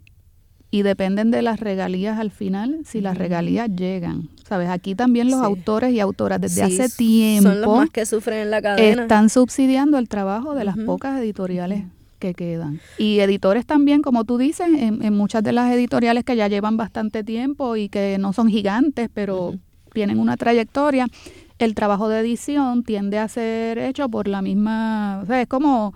[0.71, 4.29] y dependen de las regalías al final, si las regalías llegan.
[4.53, 8.37] Sabes, aquí también los autores y autoras desde hace tiempo son los más que sufren
[8.37, 9.01] en la cadena.
[9.01, 11.85] están subsidiando el trabajo de las pocas editoriales
[12.19, 12.79] que quedan.
[12.99, 17.23] Y editores también, como tú dices, en, muchas de las editoriales que ya llevan bastante
[17.23, 19.55] tiempo y que no son gigantes, pero
[19.91, 21.07] tienen una trayectoria,
[21.57, 25.95] el trabajo de edición tiende a ser hecho por la misma, o sea, es como,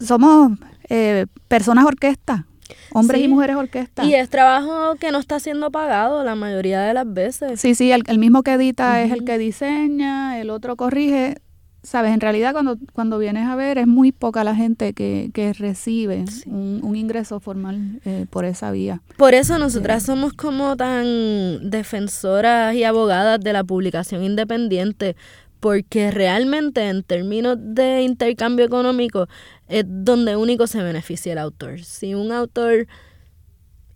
[0.00, 0.58] somos
[0.88, 2.46] eh, personas orquesta,
[2.92, 4.04] hombres y mujeres orquesta.
[4.04, 7.60] Y es trabajo que no está siendo pagado la mayoría de las veces.
[7.60, 11.36] Sí, sí, el, mismo que edita es el que diseña, el otro corrige,
[11.82, 15.52] sabes, en realidad cuando, cuando vienes a ver es muy poca la gente que, que
[15.52, 19.00] recibe un, ingreso formal eh, por esa vía.
[19.16, 25.16] Por eso nosotras somos como tan defensoras y abogadas de la publicación independiente,
[25.60, 29.28] porque realmente en términos de intercambio económico
[29.68, 31.80] es donde único se beneficia el autor.
[31.80, 32.86] Si un autor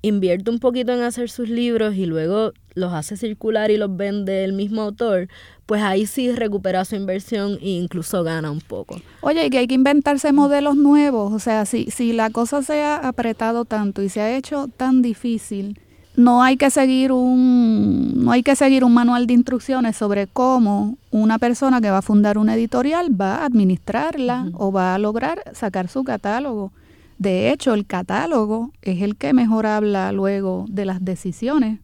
[0.03, 4.45] invierte un poquito en hacer sus libros y luego los hace circular y los vende
[4.45, 5.29] el mismo autor,
[5.67, 9.01] pues ahí sí recupera su inversión e incluso gana un poco.
[9.21, 12.83] Oye, y que hay que inventarse modelos nuevos, o sea, si, si la cosa se
[12.83, 15.79] ha apretado tanto y se ha hecho tan difícil,
[16.17, 20.97] no hay que seguir un no hay que seguir un manual de instrucciones sobre cómo
[21.11, 25.43] una persona que va a fundar una editorial va a administrarla o va a lograr
[25.55, 26.73] sacar su catálogo.
[27.19, 31.79] De hecho, el catálogo es el que mejor habla luego de las decisiones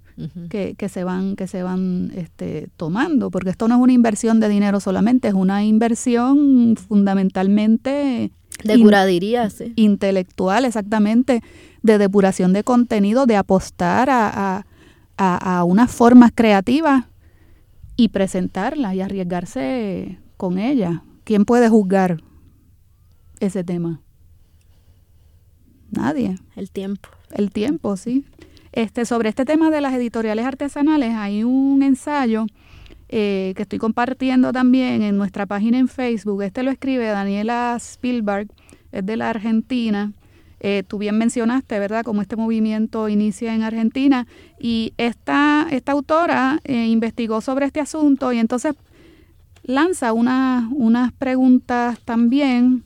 [0.49, 4.41] que, que, se van, que se van este, tomando, porque esto no es una inversión
[4.41, 8.33] de dinero solamente, es una inversión fundamentalmente
[8.65, 9.73] de curaduría, sí.
[9.77, 11.43] intelectual, exactamente,
[11.83, 14.65] de depuración de contenido, de apostar a,
[15.17, 17.05] a, a unas formas creativas
[17.97, 21.01] y presentarlas y arriesgarse con ellas.
[21.25, 22.23] ¿Quién puede juzgar
[23.41, 24.01] ese tema?
[25.91, 26.39] Nadie.
[26.57, 27.09] El tiempo.
[27.31, 28.25] El tiempo, sí.
[28.73, 32.47] Este, sobre este tema de las editoriales artesanales hay un ensayo
[33.09, 36.43] eh, que estoy compartiendo también en nuestra página en Facebook.
[36.43, 38.49] Este lo escribe Daniela Spielberg,
[38.93, 40.13] es de la Argentina.
[40.61, 44.27] Eh, tú bien mencionaste, ¿verdad?, cómo este movimiento inicia en Argentina.
[44.59, 48.75] Y esta, esta autora eh, investigó sobre este asunto y entonces
[49.63, 52.85] lanza una, unas preguntas también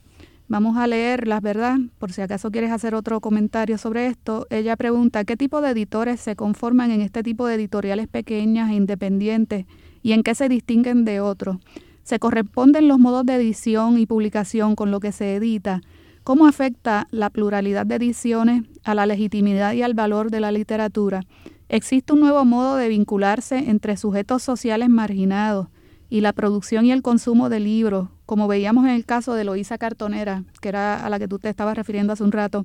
[0.52, 1.78] Vamos a leerlas, ¿verdad?
[1.98, 4.46] Por si acaso quieres hacer otro comentario sobre esto.
[4.50, 8.74] Ella pregunta, ¿qué tipo de editores se conforman en este tipo de editoriales pequeñas e
[8.74, 9.64] independientes
[10.02, 11.56] y en qué se distinguen de otros?
[12.02, 15.80] ¿Se corresponden los modos de edición y publicación con lo que se edita?
[16.24, 21.22] ¿Cómo afecta la pluralidad de ediciones a la legitimidad y al valor de la literatura?
[21.68, 25.66] ¿Existe un nuevo modo de vincularse entre sujetos sociales marginados
[26.08, 29.78] y la producción y el consumo de libros, como veíamos en el caso de Loísa
[29.78, 32.64] Cartonera, que era a la que tú te estabas refiriendo hace un rato,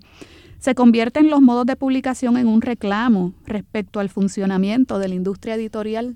[0.60, 5.56] se convierten los modos de publicación en un reclamo respecto al funcionamiento de la industria
[5.56, 6.14] editorial.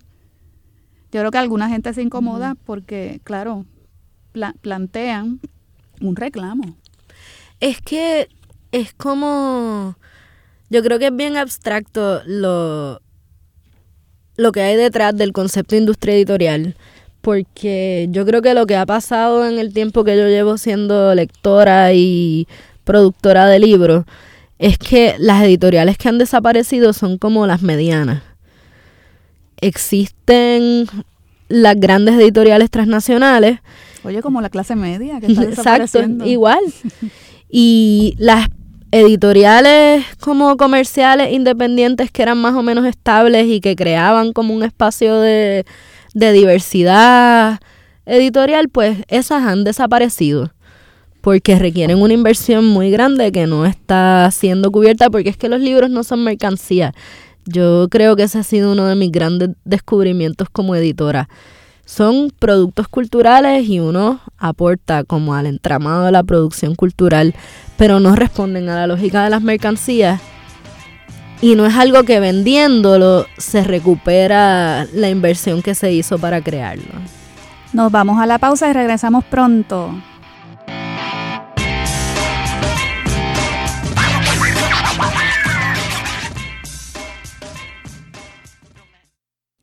[1.12, 3.66] Yo creo que alguna gente se incomoda porque, claro,
[4.62, 5.40] plantean
[6.02, 6.81] un reclamo.
[7.62, 8.28] Es que
[8.74, 9.96] es como,
[10.70, 13.02] yo creo que es bien abstracto lo,
[14.36, 16.76] lo que hay detrás del concepto de industria editorial
[17.22, 21.14] porque yo creo que lo que ha pasado en el tiempo que yo llevo siendo
[21.16, 22.48] lectora y
[22.84, 24.06] productora de libros
[24.60, 28.24] es que las editoriales que han desaparecido son como las medianas.
[29.60, 30.88] Existen
[31.48, 33.60] las grandes editoriales transnacionales.
[34.04, 36.62] Oye, como la clase media que está Exacto, igual.
[37.52, 38.48] Y las
[38.92, 44.64] editoriales como comerciales independientes que eran más o menos estables y que creaban como un
[44.64, 45.66] espacio de
[46.14, 47.60] de diversidad
[48.06, 50.52] editorial, pues esas han desaparecido
[51.22, 55.62] porque requieren una inversión muy grande que no está siendo cubierta porque es que los
[55.62, 56.94] libros no son mercancía.
[57.46, 61.30] Yo creo que ese ha sido uno de mis grandes descubrimientos como editora.
[61.92, 67.36] Son productos culturales y uno aporta como al entramado de la producción cultural,
[67.76, 70.22] pero no responden a la lógica de las mercancías
[71.42, 76.94] y no es algo que vendiéndolo se recupera la inversión que se hizo para crearlo.
[77.74, 79.94] Nos vamos a la pausa y regresamos pronto.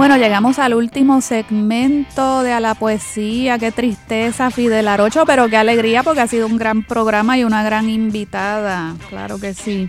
[0.00, 3.58] Bueno, llegamos al último segmento de A la Poesía.
[3.58, 7.62] Qué tristeza, Fidel Arocho, pero qué alegría porque ha sido un gran programa y una
[7.62, 8.96] gran invitada.
[9.10, 9.88] Claro que sí.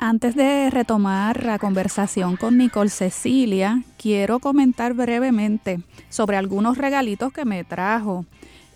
[0.00, 7.44] Antes de retomar la conversación con Nicole Cecilia, quiero comentar brevemente sobre algunos regalitos que
[7.44, 8.26] me trajo.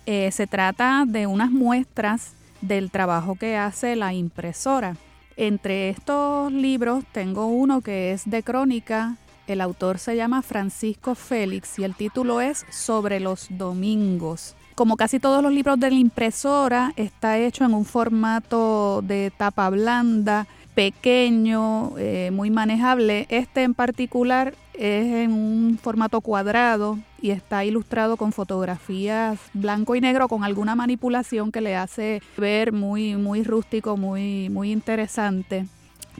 [0.05, 4.95] Eh, se trata de unas muestras del trabajo que hace la impresora.
[5.35, 9.17] Entre estos libros tengo uno que es de crónica
[9.47, 14.55] el autor se llama Francisco Félix y el título es Sobre los domingos.
[14.75, 19.69] Como casi todos los libros de la impresora, está hecho en un formato de tapa
[19.69, 23.27] blanda, pequeño, eh, muy manejable.
[23.29, 30.01] Este en particular es en un formato cuadrado y está ilustrado con fotografías blanco y
[30.01, 35.67] negro con alguna manipulación que le hace ver muy, muy rústico, muy, muy interesante.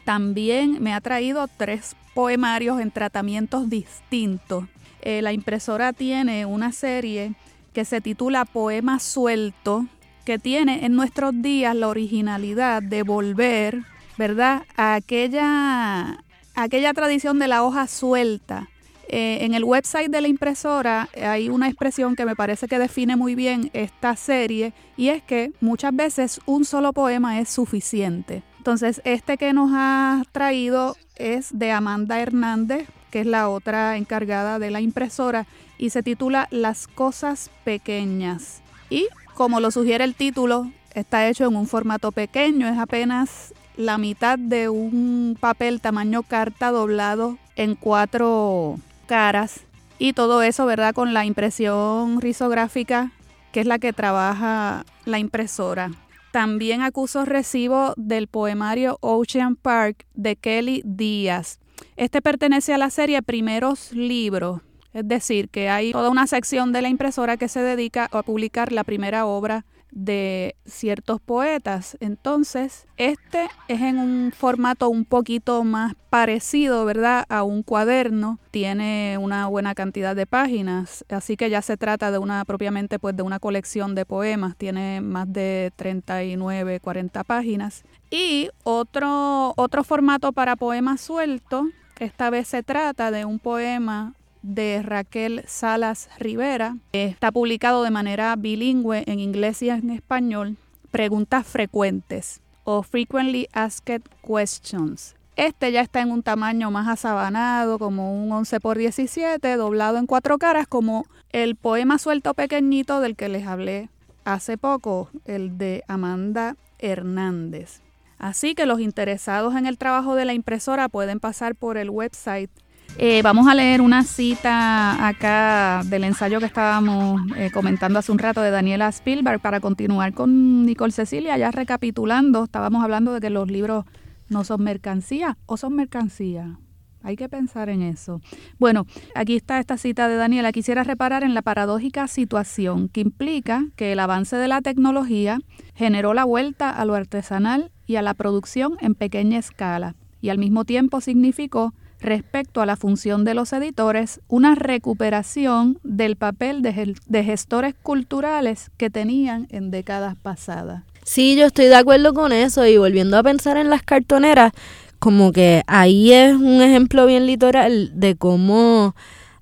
[0.05, 4.66] También me ha traído tres poemarios en tratamientos distintos.
[5.01, 7.34] Eh, la impresora tiene una serie
[7.74, 9.86] que se titula Poema Suelto,
[10.26, 13.82] que tiene en nuestros días la originalidad de volver,
[14.18, 16.24] ¿verdad?, a aquella,
[16.55, 18.70] aquella tradición de la hoja suelta.
[19.09, 23.16] Eh, en el website de la impresora hay una expresión que me parece que define
[23.16, 28.43] muy bien esta serie y es que muchas veces un solo poema es suficiente.
[28.64, 34.57] Entonces, este que nos ha traído es de Amanda Hernández, que es la otra encargada
[34.57, 35.45] de la impresora,
[35.78, 38.61] y se titula Las cosas pequeñas.
[38.89, 43.97] Y como lo sugiere el título, está hecho en un formato pequeño, es apenas la
[43.97, 49.59] mitad de un papel tamaño carta doblado en cuatro caras.
[49.99, 50.95] Y todo eso, ¿verdad?
[50.95, 53.11] Con la impresión risográfica,
[53.51, 55.91] que es la que trabaja la impresora.
[56.34, 61.59] También acuso recibo del poemario Ocean Park de Kelly Díaz.
[61.95, 64.61] Este pertenece a la serie Primeros Libros,
[64.93, 68.71] es decir, que hay toda una sección de la impresora que se dedica a publicar
[68.71, 71.97] la primera obra de ciertos poetas.
[71.99, 78.39] Entonces, este es en un formato un poquito más parecido, ¿verdad?, a un cuaderno.
[78.51, 83.15] Tiene una buena cantidad de páginas, así que ya se trata de una propiamente pues
[83.15, 87.83] de una colección de poemas, tiene más de 39, 40 páginas.
[88.09, 91.65] Y otro otro formato para poemas sueltos,
[91.99, 94.13] esta vez se trata de un poema
[94.43, 96.77] de Raquel Salas Rivera.
[96.91, 100.57] Está publicado de manera bilingüe en inglés y en español.
[100.91, 105.15] Preguntas frecuentes o Frequently Asked Questions.
[105.35, 110.05] Este ya está en un tamaño más asabanado, como un 11 por 17, doblado en
[110.05, 113.89] cuatro caras, como el poema suelto pequeñito del que les hablé
[114.25, 117.81] hace poco, el de Amanda Hernández.
[118.19, 122.51] Así que los interesados en el trabajo de la impresora pueden pasar por el website
[122.97, 128.19] eh, vamos a leer una cita acá del ensayo que estábamos eh, comentando hace un
[128.19, 133.29] rato de Daniela Spielberg para continuar con Nicole Cecilia, ya recapitulando, estábamos hablando de que
[133.29, 133.85] los libros
[134.29, 136.57] no son mercancía o son mercancía.
[137.05, 138.21] Hay que pensar en eso.
[138.59, 140.53] Bueno, aquí está esta cita de Daniela.
[140.53, 145.39] Quisiera reparar en la paradójica situación que implica que el avance de la tecnología
[145.75, 150.37] generó la vuelta a lo artesanal y a la producción en pequeña escala y al
[150.37, 151.73] mismo tiempo significó
[152.04, 158.89] respecto a la función de los editores, una recuperación del papel de, gestores culturales que
[158.89, 160.84] tenían en décadas pasadas.
[161.04, 164.51] Sí, yo estoy de acuerdo con eso y volviendo a pensar en las cartoneras,
[164.99, 168.95] como que ahí es un ejemplo bien litoral de cómo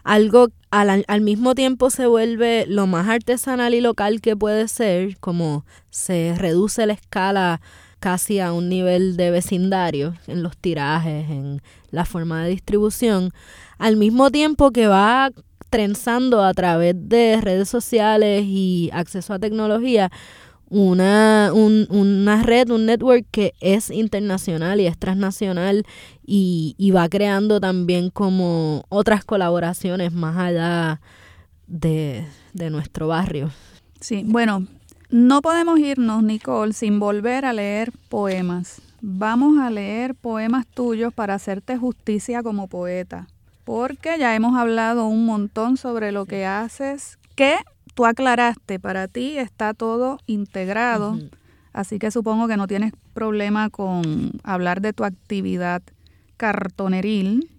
[0.03, 5.17] algo al, al, mismo tiempo se vuelve lo más artesanal y local que puede ser,
[5.19, 7.61] como se reduce la escala
[8.01, 13.31] casi a un nivel de vecindario en los tirajes, en la forma de distribución,
[13.77, 15.31] al mismo tiempo que va
[15.69, 20.11] trenzando a través de redes sociales y acceso a tecnología
[20.71, 25.85] una, una red, un network que es internacional y es transnacional
[26.25, 31.01] y, y va creando también como otras colaboraciones más allá
[31.67, 33.51] de, de nuestro barrio.
[33.99, 34.65] Sí, bueno,
[35.11, 38.81] no podemos irnos, Nicole, sin volver a leer poemas.
[39.01, 43.27] Vamos a leer poemas tuyos para hacerte justicia como poeta.
[43.63, 47.55] porque ya hemos hablado un montón sobre lo que haces, que
[47.93, 51.17] tú aclaraste, para ti está todo integrado,
[51.71, 55.83] así que supongo que no tienes problema con hablar de tu actividad
[56.37, 57.49] cartoneril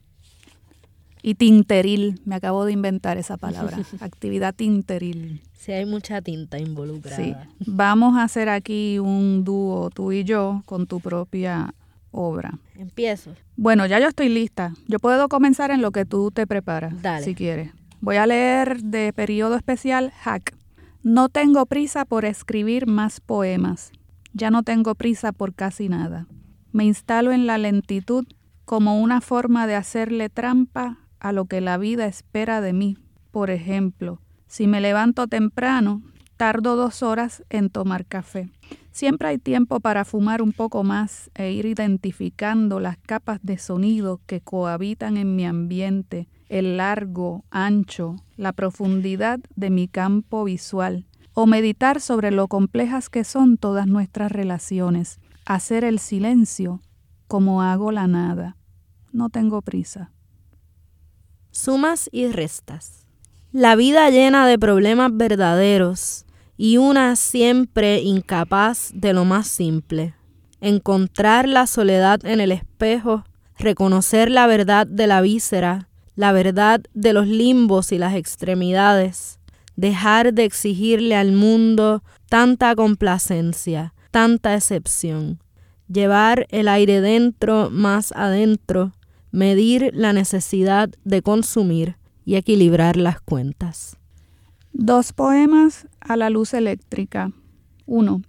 [1.22, 2.20] y tinteril.
[2.24, 5.40] Me acabo de inventar esa palabra, actividad tinteril.
[5.54, 7.16] Sí, hay mucha tinta involucrada.
[7.16, 7.34] Sí.
[7.66, 11.72] Vamos a hacer aquí un dúo, tú y yo, con tu propia
[12.10, 12.58] obra.
[12.76, 13.34] Empiezo.
[13.56, 14.74] Bueno, ya yo estoy lista.
[14.88, 17.24] Yo puedo comenzar en lo que tú te preparas, Dale.
[17.24, 17.70] si quieres.
[18.00, 20.54] Voy a leer de periodo especial Hack.
[21.04, 23.92] No tengo prisa por escribir más poemas.
[24.34, 26.26] Ya no tengo prisa por casi nada.
[26.72, 28.26] Me instalo en la lentitud
[28.64, 32.98] como una forma de hacerle trampa a lo que la vida espera de mí.
[33.30, 36.02] Por ejemplo, si me levanto temprano,
[36.36, 38.50] tardo dos horas en tomar café.
[38.90, 44.20] Siempre hay tiempo para fumar un poco más e ir identificando las capas de sonido
[44.26, 51.46] que cohabitan en mi ambiente, el largo, ancho, la profundidad de mi campo visual, o
[51.46, 56.80] meditar sobre lo complejas que son todas nuestras relaciones, hacer el silencio
[57.28, 58.56] como hago la nada.
[59.12, 60.10] No tengo prisa.
[61.54, 63.04] Sumas y restas.
[63.52, 66.24] La vida llena de problemas verdaderos
[66.56, 70.14] y una siempre incapaz de lo más simple.
[70.62, 73.24] Encontrar la soledad en el espejo,
[73.58, 79.38] reconocer la verdad de la víscera, la verdad de los limbos y las extremidades,
[79.76, 85.38] dejar de exigirle al mundo tanta complacencia, tanta excepción,
[85.86, 88.94] llevar el aire dentro más adentro,
[89.32, 93.96] medir la necesidad de consumir y equilibrar las cuentas.
[94.72, 97.32] Dos poemas a la luz eléctrica.
[97.86, 98.22] 1.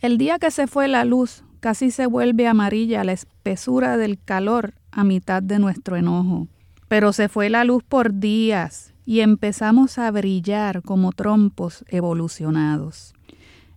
[0.00, 4.74] El día que se fue la luz, casi se vuelve amarilla la espesura del calor
[4.90, 6.48] a mitad de nuestro enojo.
[6.88, 13.14] Pero se fue la luz por días y empezamos a brillar como trompos evolucionados.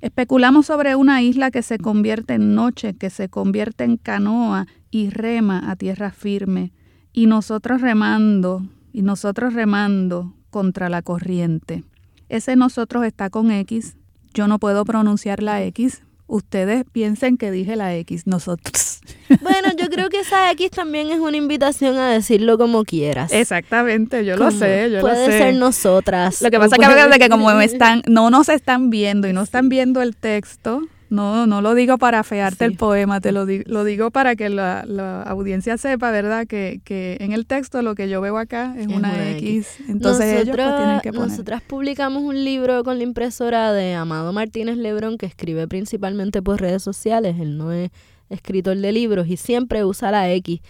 [0.02, 5.10] Especulamos sobre una isla que se convierte en noche, que se convierte en canoa y
[5.10, 6.72] rema a tierra firme,
[7.14, 8.62] y nosotros remando,
[8.94, 11.84] y nosotros remando contra la corriente.
[12.30, 13.96] Ese nosotros está con X,
[14.36, 19.02] yo no puedo pronunciar la X, ustedes piensen que dije la X, nosotros.
[19.42, 23.32] Bueno, yo creo que esa X también es una invitación a decirlo como quieras.
[23.32, 25.16] Exactamente, yo lo sé, yo lo sé.
[25.16, 26.42] Puede ser nosotras.
[26.42, 30.02] Lo que pasa es que, como están, no nos están viendo y no están viendo
[30.02, 30.82] el texto,
[31.14, 34.50] no, no lo digo para fearte el poema, te lo, digo, lo digo para que
[34.50, 34.82] la,
[35.28, 36.48] audiencia sepa, ¿verdad?
[36.48, 36.82] Que,
[37.20, 39.78] en el texto lo que yo veo acá es, una, X.
[39.88, 41.30] Entonces ellos pues, tienen que poner.
[41.30, 46.60] Nosotras publicamos un libro con la impresora de Amado Martínez Lebrón que escribe principalmente por
[46.60, 47.36] redes sociales.
[47.40, 47.92] Él no es
[48.30, 50.62] escritor de libros y siempre usa la X.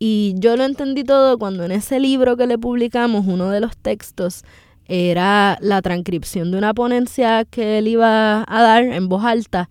[0.00, 3.76] Y yo lo entendí todo cuando en ese libro que le publicamos, uno de los
[3.76, 4.42] textos
[4.88, 9.68] era la transcripción de una ponencia que él iba a dar en voz alta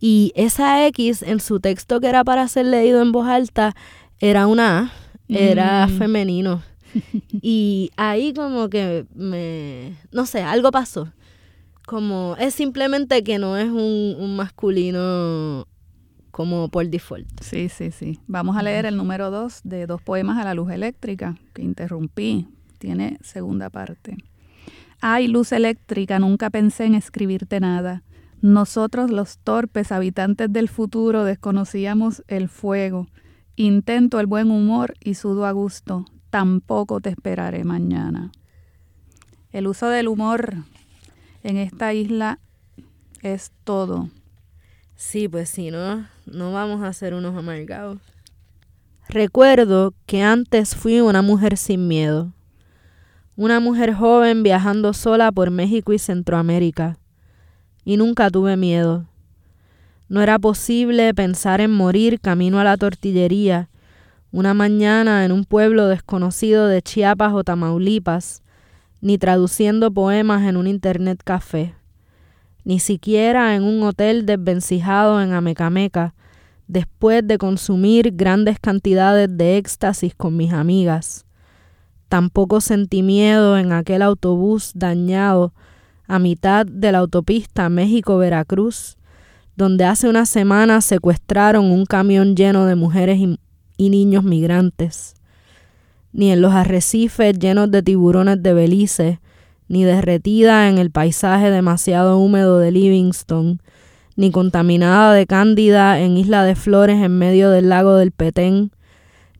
[0.00, 3.74] y esa X en su texto que era para ser leído en voz alta
[4.18, 4.92] era una A,
[5.28, 5.98] era mm.
[5.98, 6.62] femenino.
[7.42, 11.12] y ahí como que me, no sé, algo pasó.
[11.86, 15.66] Como es simplemente que no es un, un masculino
[16.30, 17.28] como por default.
[17.42, 18.20] Sí, sí, sí.
[18.26, 22.48] Vamos a leer el número dos de dos poemas a la luz eléctrica que interrumpí.
[22.78, 24.16] Tiene segunda parte.
[25.02, 28.02] Ay, luz eléctrica, nunca pensé en escribirte nada.
[28.42, 33.06] Nosotros los torpes habitantes del futuro desconocíamos el fuego.
[33.56, 36.04] Intento el buen humor y sudo a gusto.
[36.28, 38.30] Tampoco te esperaré mañana.
[39.52, 40.54] El uso del humor
[41.42, 42.38] en esta isla
[43.22, 44.10] es todo.
[44.96, 47.98] Sí, pues si no, no vamos a ser unos amargados.
[49.08, 52.32] Recuerdo que antes fui una mujer sin miedo
[53.42, 56.98] una mujer joven viajando sola por México y Centroamérica.
[57.86, 59.06] Y nunca tuve miedo.
[60.10, 63.70] No era posible pensar en morir camino a la tortillería,
[64.30, 68.42] una mañana en un pueblo desconocido de Chiapas o Tamaulipas,
[69.00, 71.74] ni traduciendo poemas en un internet café,
[72.64, 76.14] ni siquiera en un hotel desvencijado en Amecameca,
[76.68, 81.24] después de consumir grandes cantidades de éxtasis con mis amigas.
[82.10, 85.52] Tampoco sentí miedo en aquel autobús dañado
[86.08, 88.98] a mitad de la autopista México-Veracruz,
[89.54, 95.14] donde hace unas semanas secuestraron un camión lleno de mujeres y, niños migrantes.
[96.12, 99.20] Ni en los arrecifes llenos de tiburones de Belice,
[99.68, 103.62] ni derretida en el paisaje demasiado húmedo de Livingston,
[104.16, 108.72] ni contaminada de cándida en Isla de Flores en medio del lago del Petén,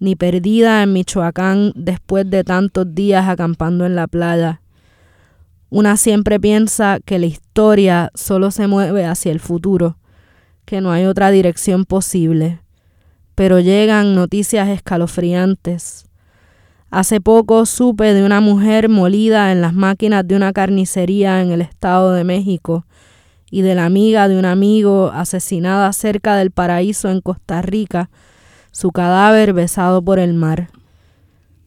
[0.01, 4.63] ni perdida en Michoacán después de tantos días acampando en la playa.
[5.69, 9.99] Una siempre piensa que la historia solo se mueve hacia el futuro,
[10.65, 12.61] que no hay otra dirección posible.
[13.37, 16.07] Pero llegan noticias escalofriantes.
[16.91, 21.61] Hace poco supe de una mujer molida en las máquinas de una carnicería en el
[21.61, 22.85] Estado de México
[23.51, 28.11] y de la amiga de un amigo asesinada cerca del paraíso en Costa Rica
[28.71, 30.69] su cadáver besado por el mar.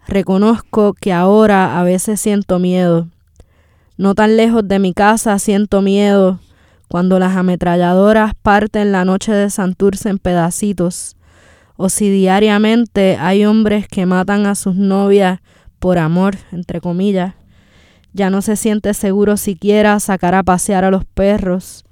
[0.07, 3.07] Reconozco que ahora a veces siento miedo.
[3.97, 6.39] No tan lejos de mi casa siento miedo
[6.93, 11.15] cuando las ametralladoras parten la noche de Santurce en pedacitos,
[11.75, 15.39] o si diariamente hay hombres que matan a sus novias
[15.79, 17.33] por amor, entre comillas.
[18.13, 21.83] Ya no se siente seguro siquiera sacar a pasear a los perros,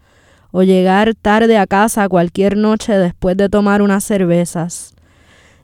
[0.51, 4.93] o llegar tarde a casa cualquier noche después de tomar unas cervezas.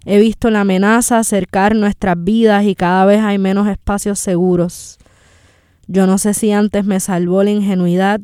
[0.09, 4.99] He visto la amenaza acercar nuestras vidas y cada vez hay menos espacios seguros.
[5.87, 8.21] Yo no sé si antes me salvó la ingenuidad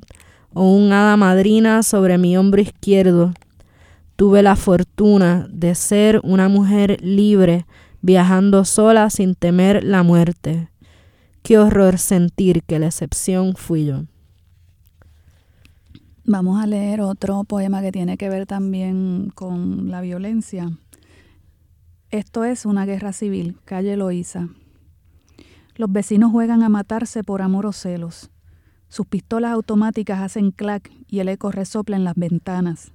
[0.53, 3.33] o un hada madrina sobre mi hombro izquierdo.
[4.15, 7.65] Tuve la fortuna de ser una mujer libre,
[8.01, 10.69] viajando sola sin temer la muerte.
[11.41, 14.03] Qué horror sentir que la excepción fui yo.
[16.23, 20.71] Vamos a leer otro poema que tiene que ver también con la violencia.
[22.13, 24.49] Esto es una guerra civil, calle Loíza.
[25.73, 28.29] Los vecinos juegan a matarse por amor o celos.
[28.87, 32.93] Sus pistolas automáticas hacen clac y el eco resopla en las ventanas.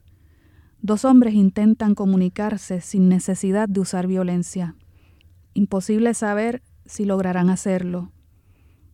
[0.83, 4.77] Dos hombres intentan comunicarse sin necesidad de usar violencia.
[5.53, 8.13] Imposible saber si lograrán hacerlo.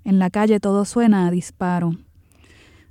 [0.05, 1.99] En la calle todo suena a disparo.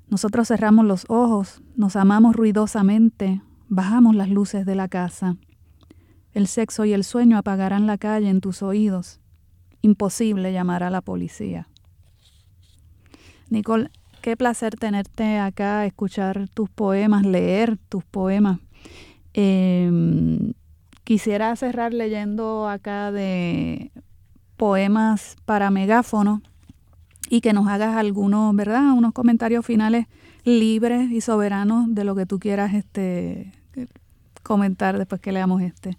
[0.08, 5.36] Nosotros cerramos los ojos, nos amamos ruidosamente, bajamos las luces de la casa.
[6.34, 9.20] El sexo y el sueño apagarán la calle en tus oídos.
[9.82, 11.68] Imposible llamar a la policía.
[13.50, 18.60] Nicole, qué placer tenerte acá, escuchar tus poemas, leer tus poemas.
[19.34, 20.54] Em,
[21.04, 23.92] quisiera cerrar leyendo acá de
[24.58, 26.42] poemas para megáfono
[27.30, 28.94] y que nos hagas algunos, ¿verdad?
[28.94, 30.08] Unos comentarios finales
[30.46, 33.52] libres y soberanos de lo que tú quieras este,
[34.42, 35.98] comentar después que leamos este.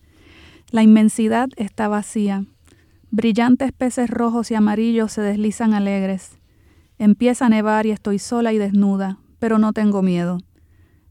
[0.75, 2.47] La inmensidad está vacía.
[3.13, 6.41] Brillantes peces rojos y amarillos se deslizan alegres.
[6.99, 10.39] Empieza a nevar y estoy sola y desnuda, pero no tengo miedo.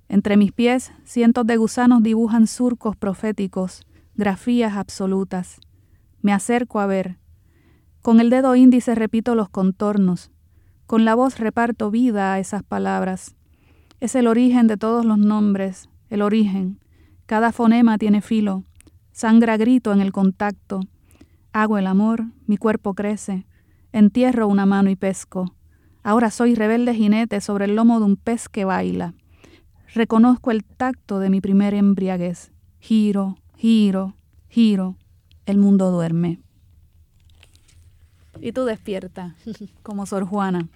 [0.10, 5.62] Entre mis pies, cientos de gusanos dibujan surcos proféticos, grafías absolutas.
[6.22, 7.18] Me acerco a ver.
[8.02, 10.30] Con el dedo índice repito los contornos.
[10.88, 13.38] Con la voz reparto vida a esas palabras.
[14.02, 16.82] Es el origen de todos los nombres, el origen.
[17.28, 18.66] Cada fonema tiene filo.
[19.14, 20.82] Sangra grito en el contacto.
[21.54, 23.46] Hago el amor, mi cuerpo crece.
[23.92, 25.54] Entierro una mano y pesco.
[26.02, 29.14] Ahora soy rebelde jinete sobre el lomo de un pez que baila.
[29.94, 32.52] Reconozco el tacto de mi primer embriaguez.
[32.80, 34.16] Giro, giro,
[34.50, 34.98] giro.
[35.46, 36.40] El mundo duerme.
[38.42, 39.36] Y tú despierta,
[39.84, 40.68] como Sor Juana.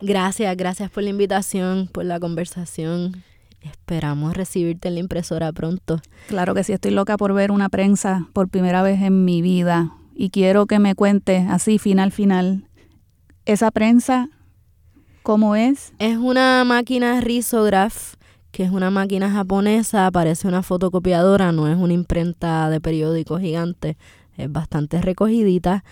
[0.00, 3.24] Gracias, gracias por la invitación, por la conversación.
[3.62, 6.00] Esperamos recibirte en la impresora pronto.
[6.28, 9.92] Claro que sí, estoy loca por ver una prensa por primera vez en mi vida
[10.14, 12.68] y quiero que me cuente así, final, final,
[13.44, 14.28] esa prensa,
[15.22, 15.92] ¿cómo es?
[15.98, 18.14] Es una máquina risograph,
[18.50, 23.96] que es una máquina japonesa, parece una fotocopiadora, no es una imprenta de periódico gigante,
[24.36, 25.84] es bastante recogidita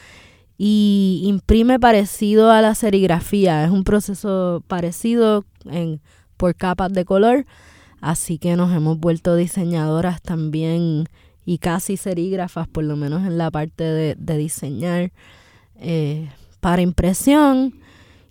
[0.59, 6.01] y imprime parecido a la serigrafía, es un proceso parecido en
[6.41, 7.45] por capas de color.
[8.01, 11.05] Así que nos hemos vuelto diseñadoras también
[11.45, 15.12] y casi serígrafas, por lo menos en la parte de, diseñar
[15.76, 16.30] eh,
[16.61, 17.74] para impresión.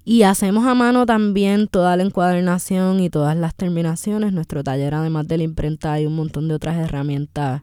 [0.03, 4.33] Y hacemos a mano también toda la encuadernación y todas las terminaciones.
[4.33, 7.61] Nuestro taller, además de la imprenta, hay un montón de otras herramientas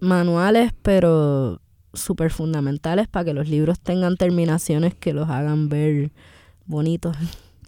[0.00, 1.62] manuales, pero
[1.94, 6.10] súper fundamentales para que los libros tengan terminaciones que los hagan ver
[6.66, 7.16] bonitos.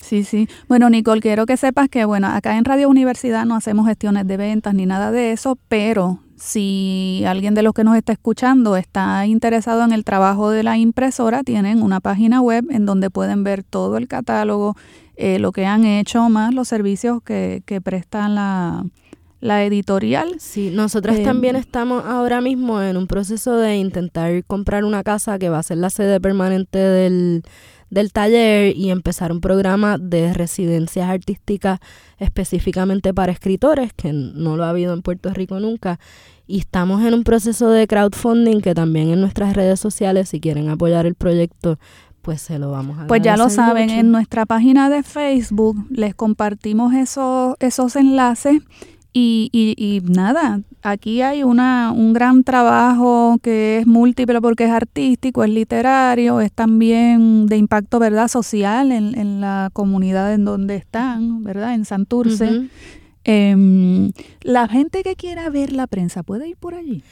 [0.03, 0.49] Sí, sí.
[0.69, 4.37] Bueno, Nicole, quiero que sepas que, bueno, acá en Radio Universidad no hacemos gestiones de
[4.37, 9.27] ventas ni nada de eso, pero si alguien de los que nos está escuchando está
[9.27, 13.63] interesado en el trabajo de la impresora, tienen una página web en donde pueden ver
[13.63, 14.77] todo el catálogo,
[15.15, 18.85] eh, lo que han hecho, más los servicios que, que prestan la,
[19.41, 20.35] la editorial.
[20.41, 25.39] Sí, nosotras Eh, también estamos ahora mismo en un proceso de intentar comprar una casa
[25.39, 27.45] que va a ser la sede permanente del,
[27.93, 31.79] del taller y empezar un programa de residencias artísticas
[32.19, 36.01] específicamente para escritores, que no lo ha habido en Puerto Rico nunca.
[36.47, 40.71] Y estamos en un proceso de crowdfunding que también en nuestras redes sociales, si quieren
[40.71, 41.79] apoyar el proyecto,
[42.23, 44.01] pues se lo vamos a Pues ya lo saben, mucho.
[44.01, 48.63] en nuestra página de Facebook les compartimos esos, esos enlaces
[49.13, 54.71] y, y, y nada, aquí hay una, un gran trabajo que es múltiple porque es
[54.71, 60.77] artístico, es literario, es también de impacto, ¿verdad?, social en, en la comunidad en donde
[60.77, 62.69] están, ¿verdad?, en Santurce.
[63.25, 64.11] Em,
[64.43, 67.03] la gente que quiera ver la prensa puede ir por allí.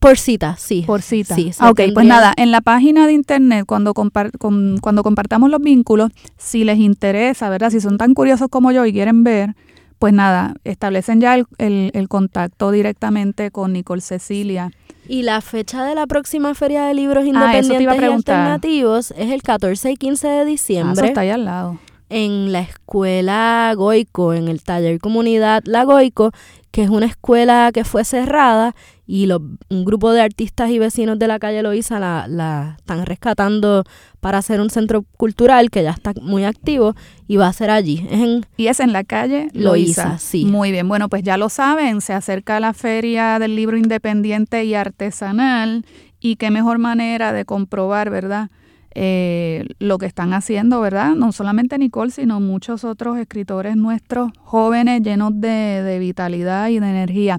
[0.00, 0.82] Por cita, sí.
[0.86, 1.34] Por cita.
[1.36, 5.50] Sí, Ah, ok, pues nada, en la página de internet, cuando, compar- con- cuando compartamos
[5.50, 7.70] los vínculos, si les interesa, ¿verdad?
[7.70, 9.54] Si son tan curiosos como yo y quieren ver,
[10.00, 14.72] pues nada, establecen ya el, el- el contacto directamente con Nicole Cecilia.
[15.06, 18.12] Y la fecha de la próxima Feria de Libros Ah, Independientes y.
[18.14, 21.78] Alternativos es el 14 y 15 de Ah, eso diciembre está ahí al lado.
[22.08, 26.32] en la escuela Goico, en el taller comunidad La Goico,
[26.70, 28.74] que es una escuela que fue cerrada
[29.12, 33.04] y lo- un grupo de artistas y vecinos de la calle Loíza la, la están
[33.04, 33.82] rescatando
[34.20, 36.94] para hacer un centro cultural que ya está muy activo
[37.26, 38.06] y va a ser allí.
[38.08, 40.18] Es en Y es en la calle Loíza.
[40.18, 40.44] sí.
[40.44, 44.74] Muy bien, bueno, pues ya lo saben, se acerca la feria del libro independiente y
[44.74, 45.84] artesanal
[46.20, 48.50] y qué mejor manera de comprobar, ¿verdad?
[48.94, 51.14] Eh, lo que están haciendo, ¿verdad?
[51.14, 55.48] No solamente Nicole, sino muchos otros escritores nuestros jóvenes llenos de,
[55.82, 57.38] de vitalidad y de energía.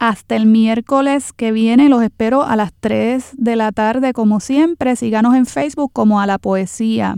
[0.00, 4.96] Hasta el miércoles que viene los espero a las 3 de la tarde, como siempre.
[4.96, 7.16] Síganos en Facebook como a la poesía.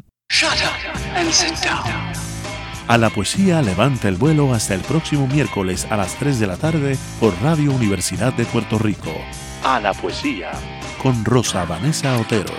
[2.88, 6.56] A la poesía levanta el vuelo hasta el próximo miércoles a las 3 de la
[6.56, 9.12] tarde por Radio Universidad de Puerto Rico.
[9.62, 10.50] A la poesía
[11.00, 12.52] con Rosa Vanessa Otero.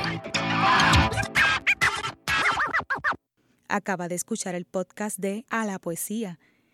[3.67, 6.39] Acaba de escuchar el podcast de A la Poesía.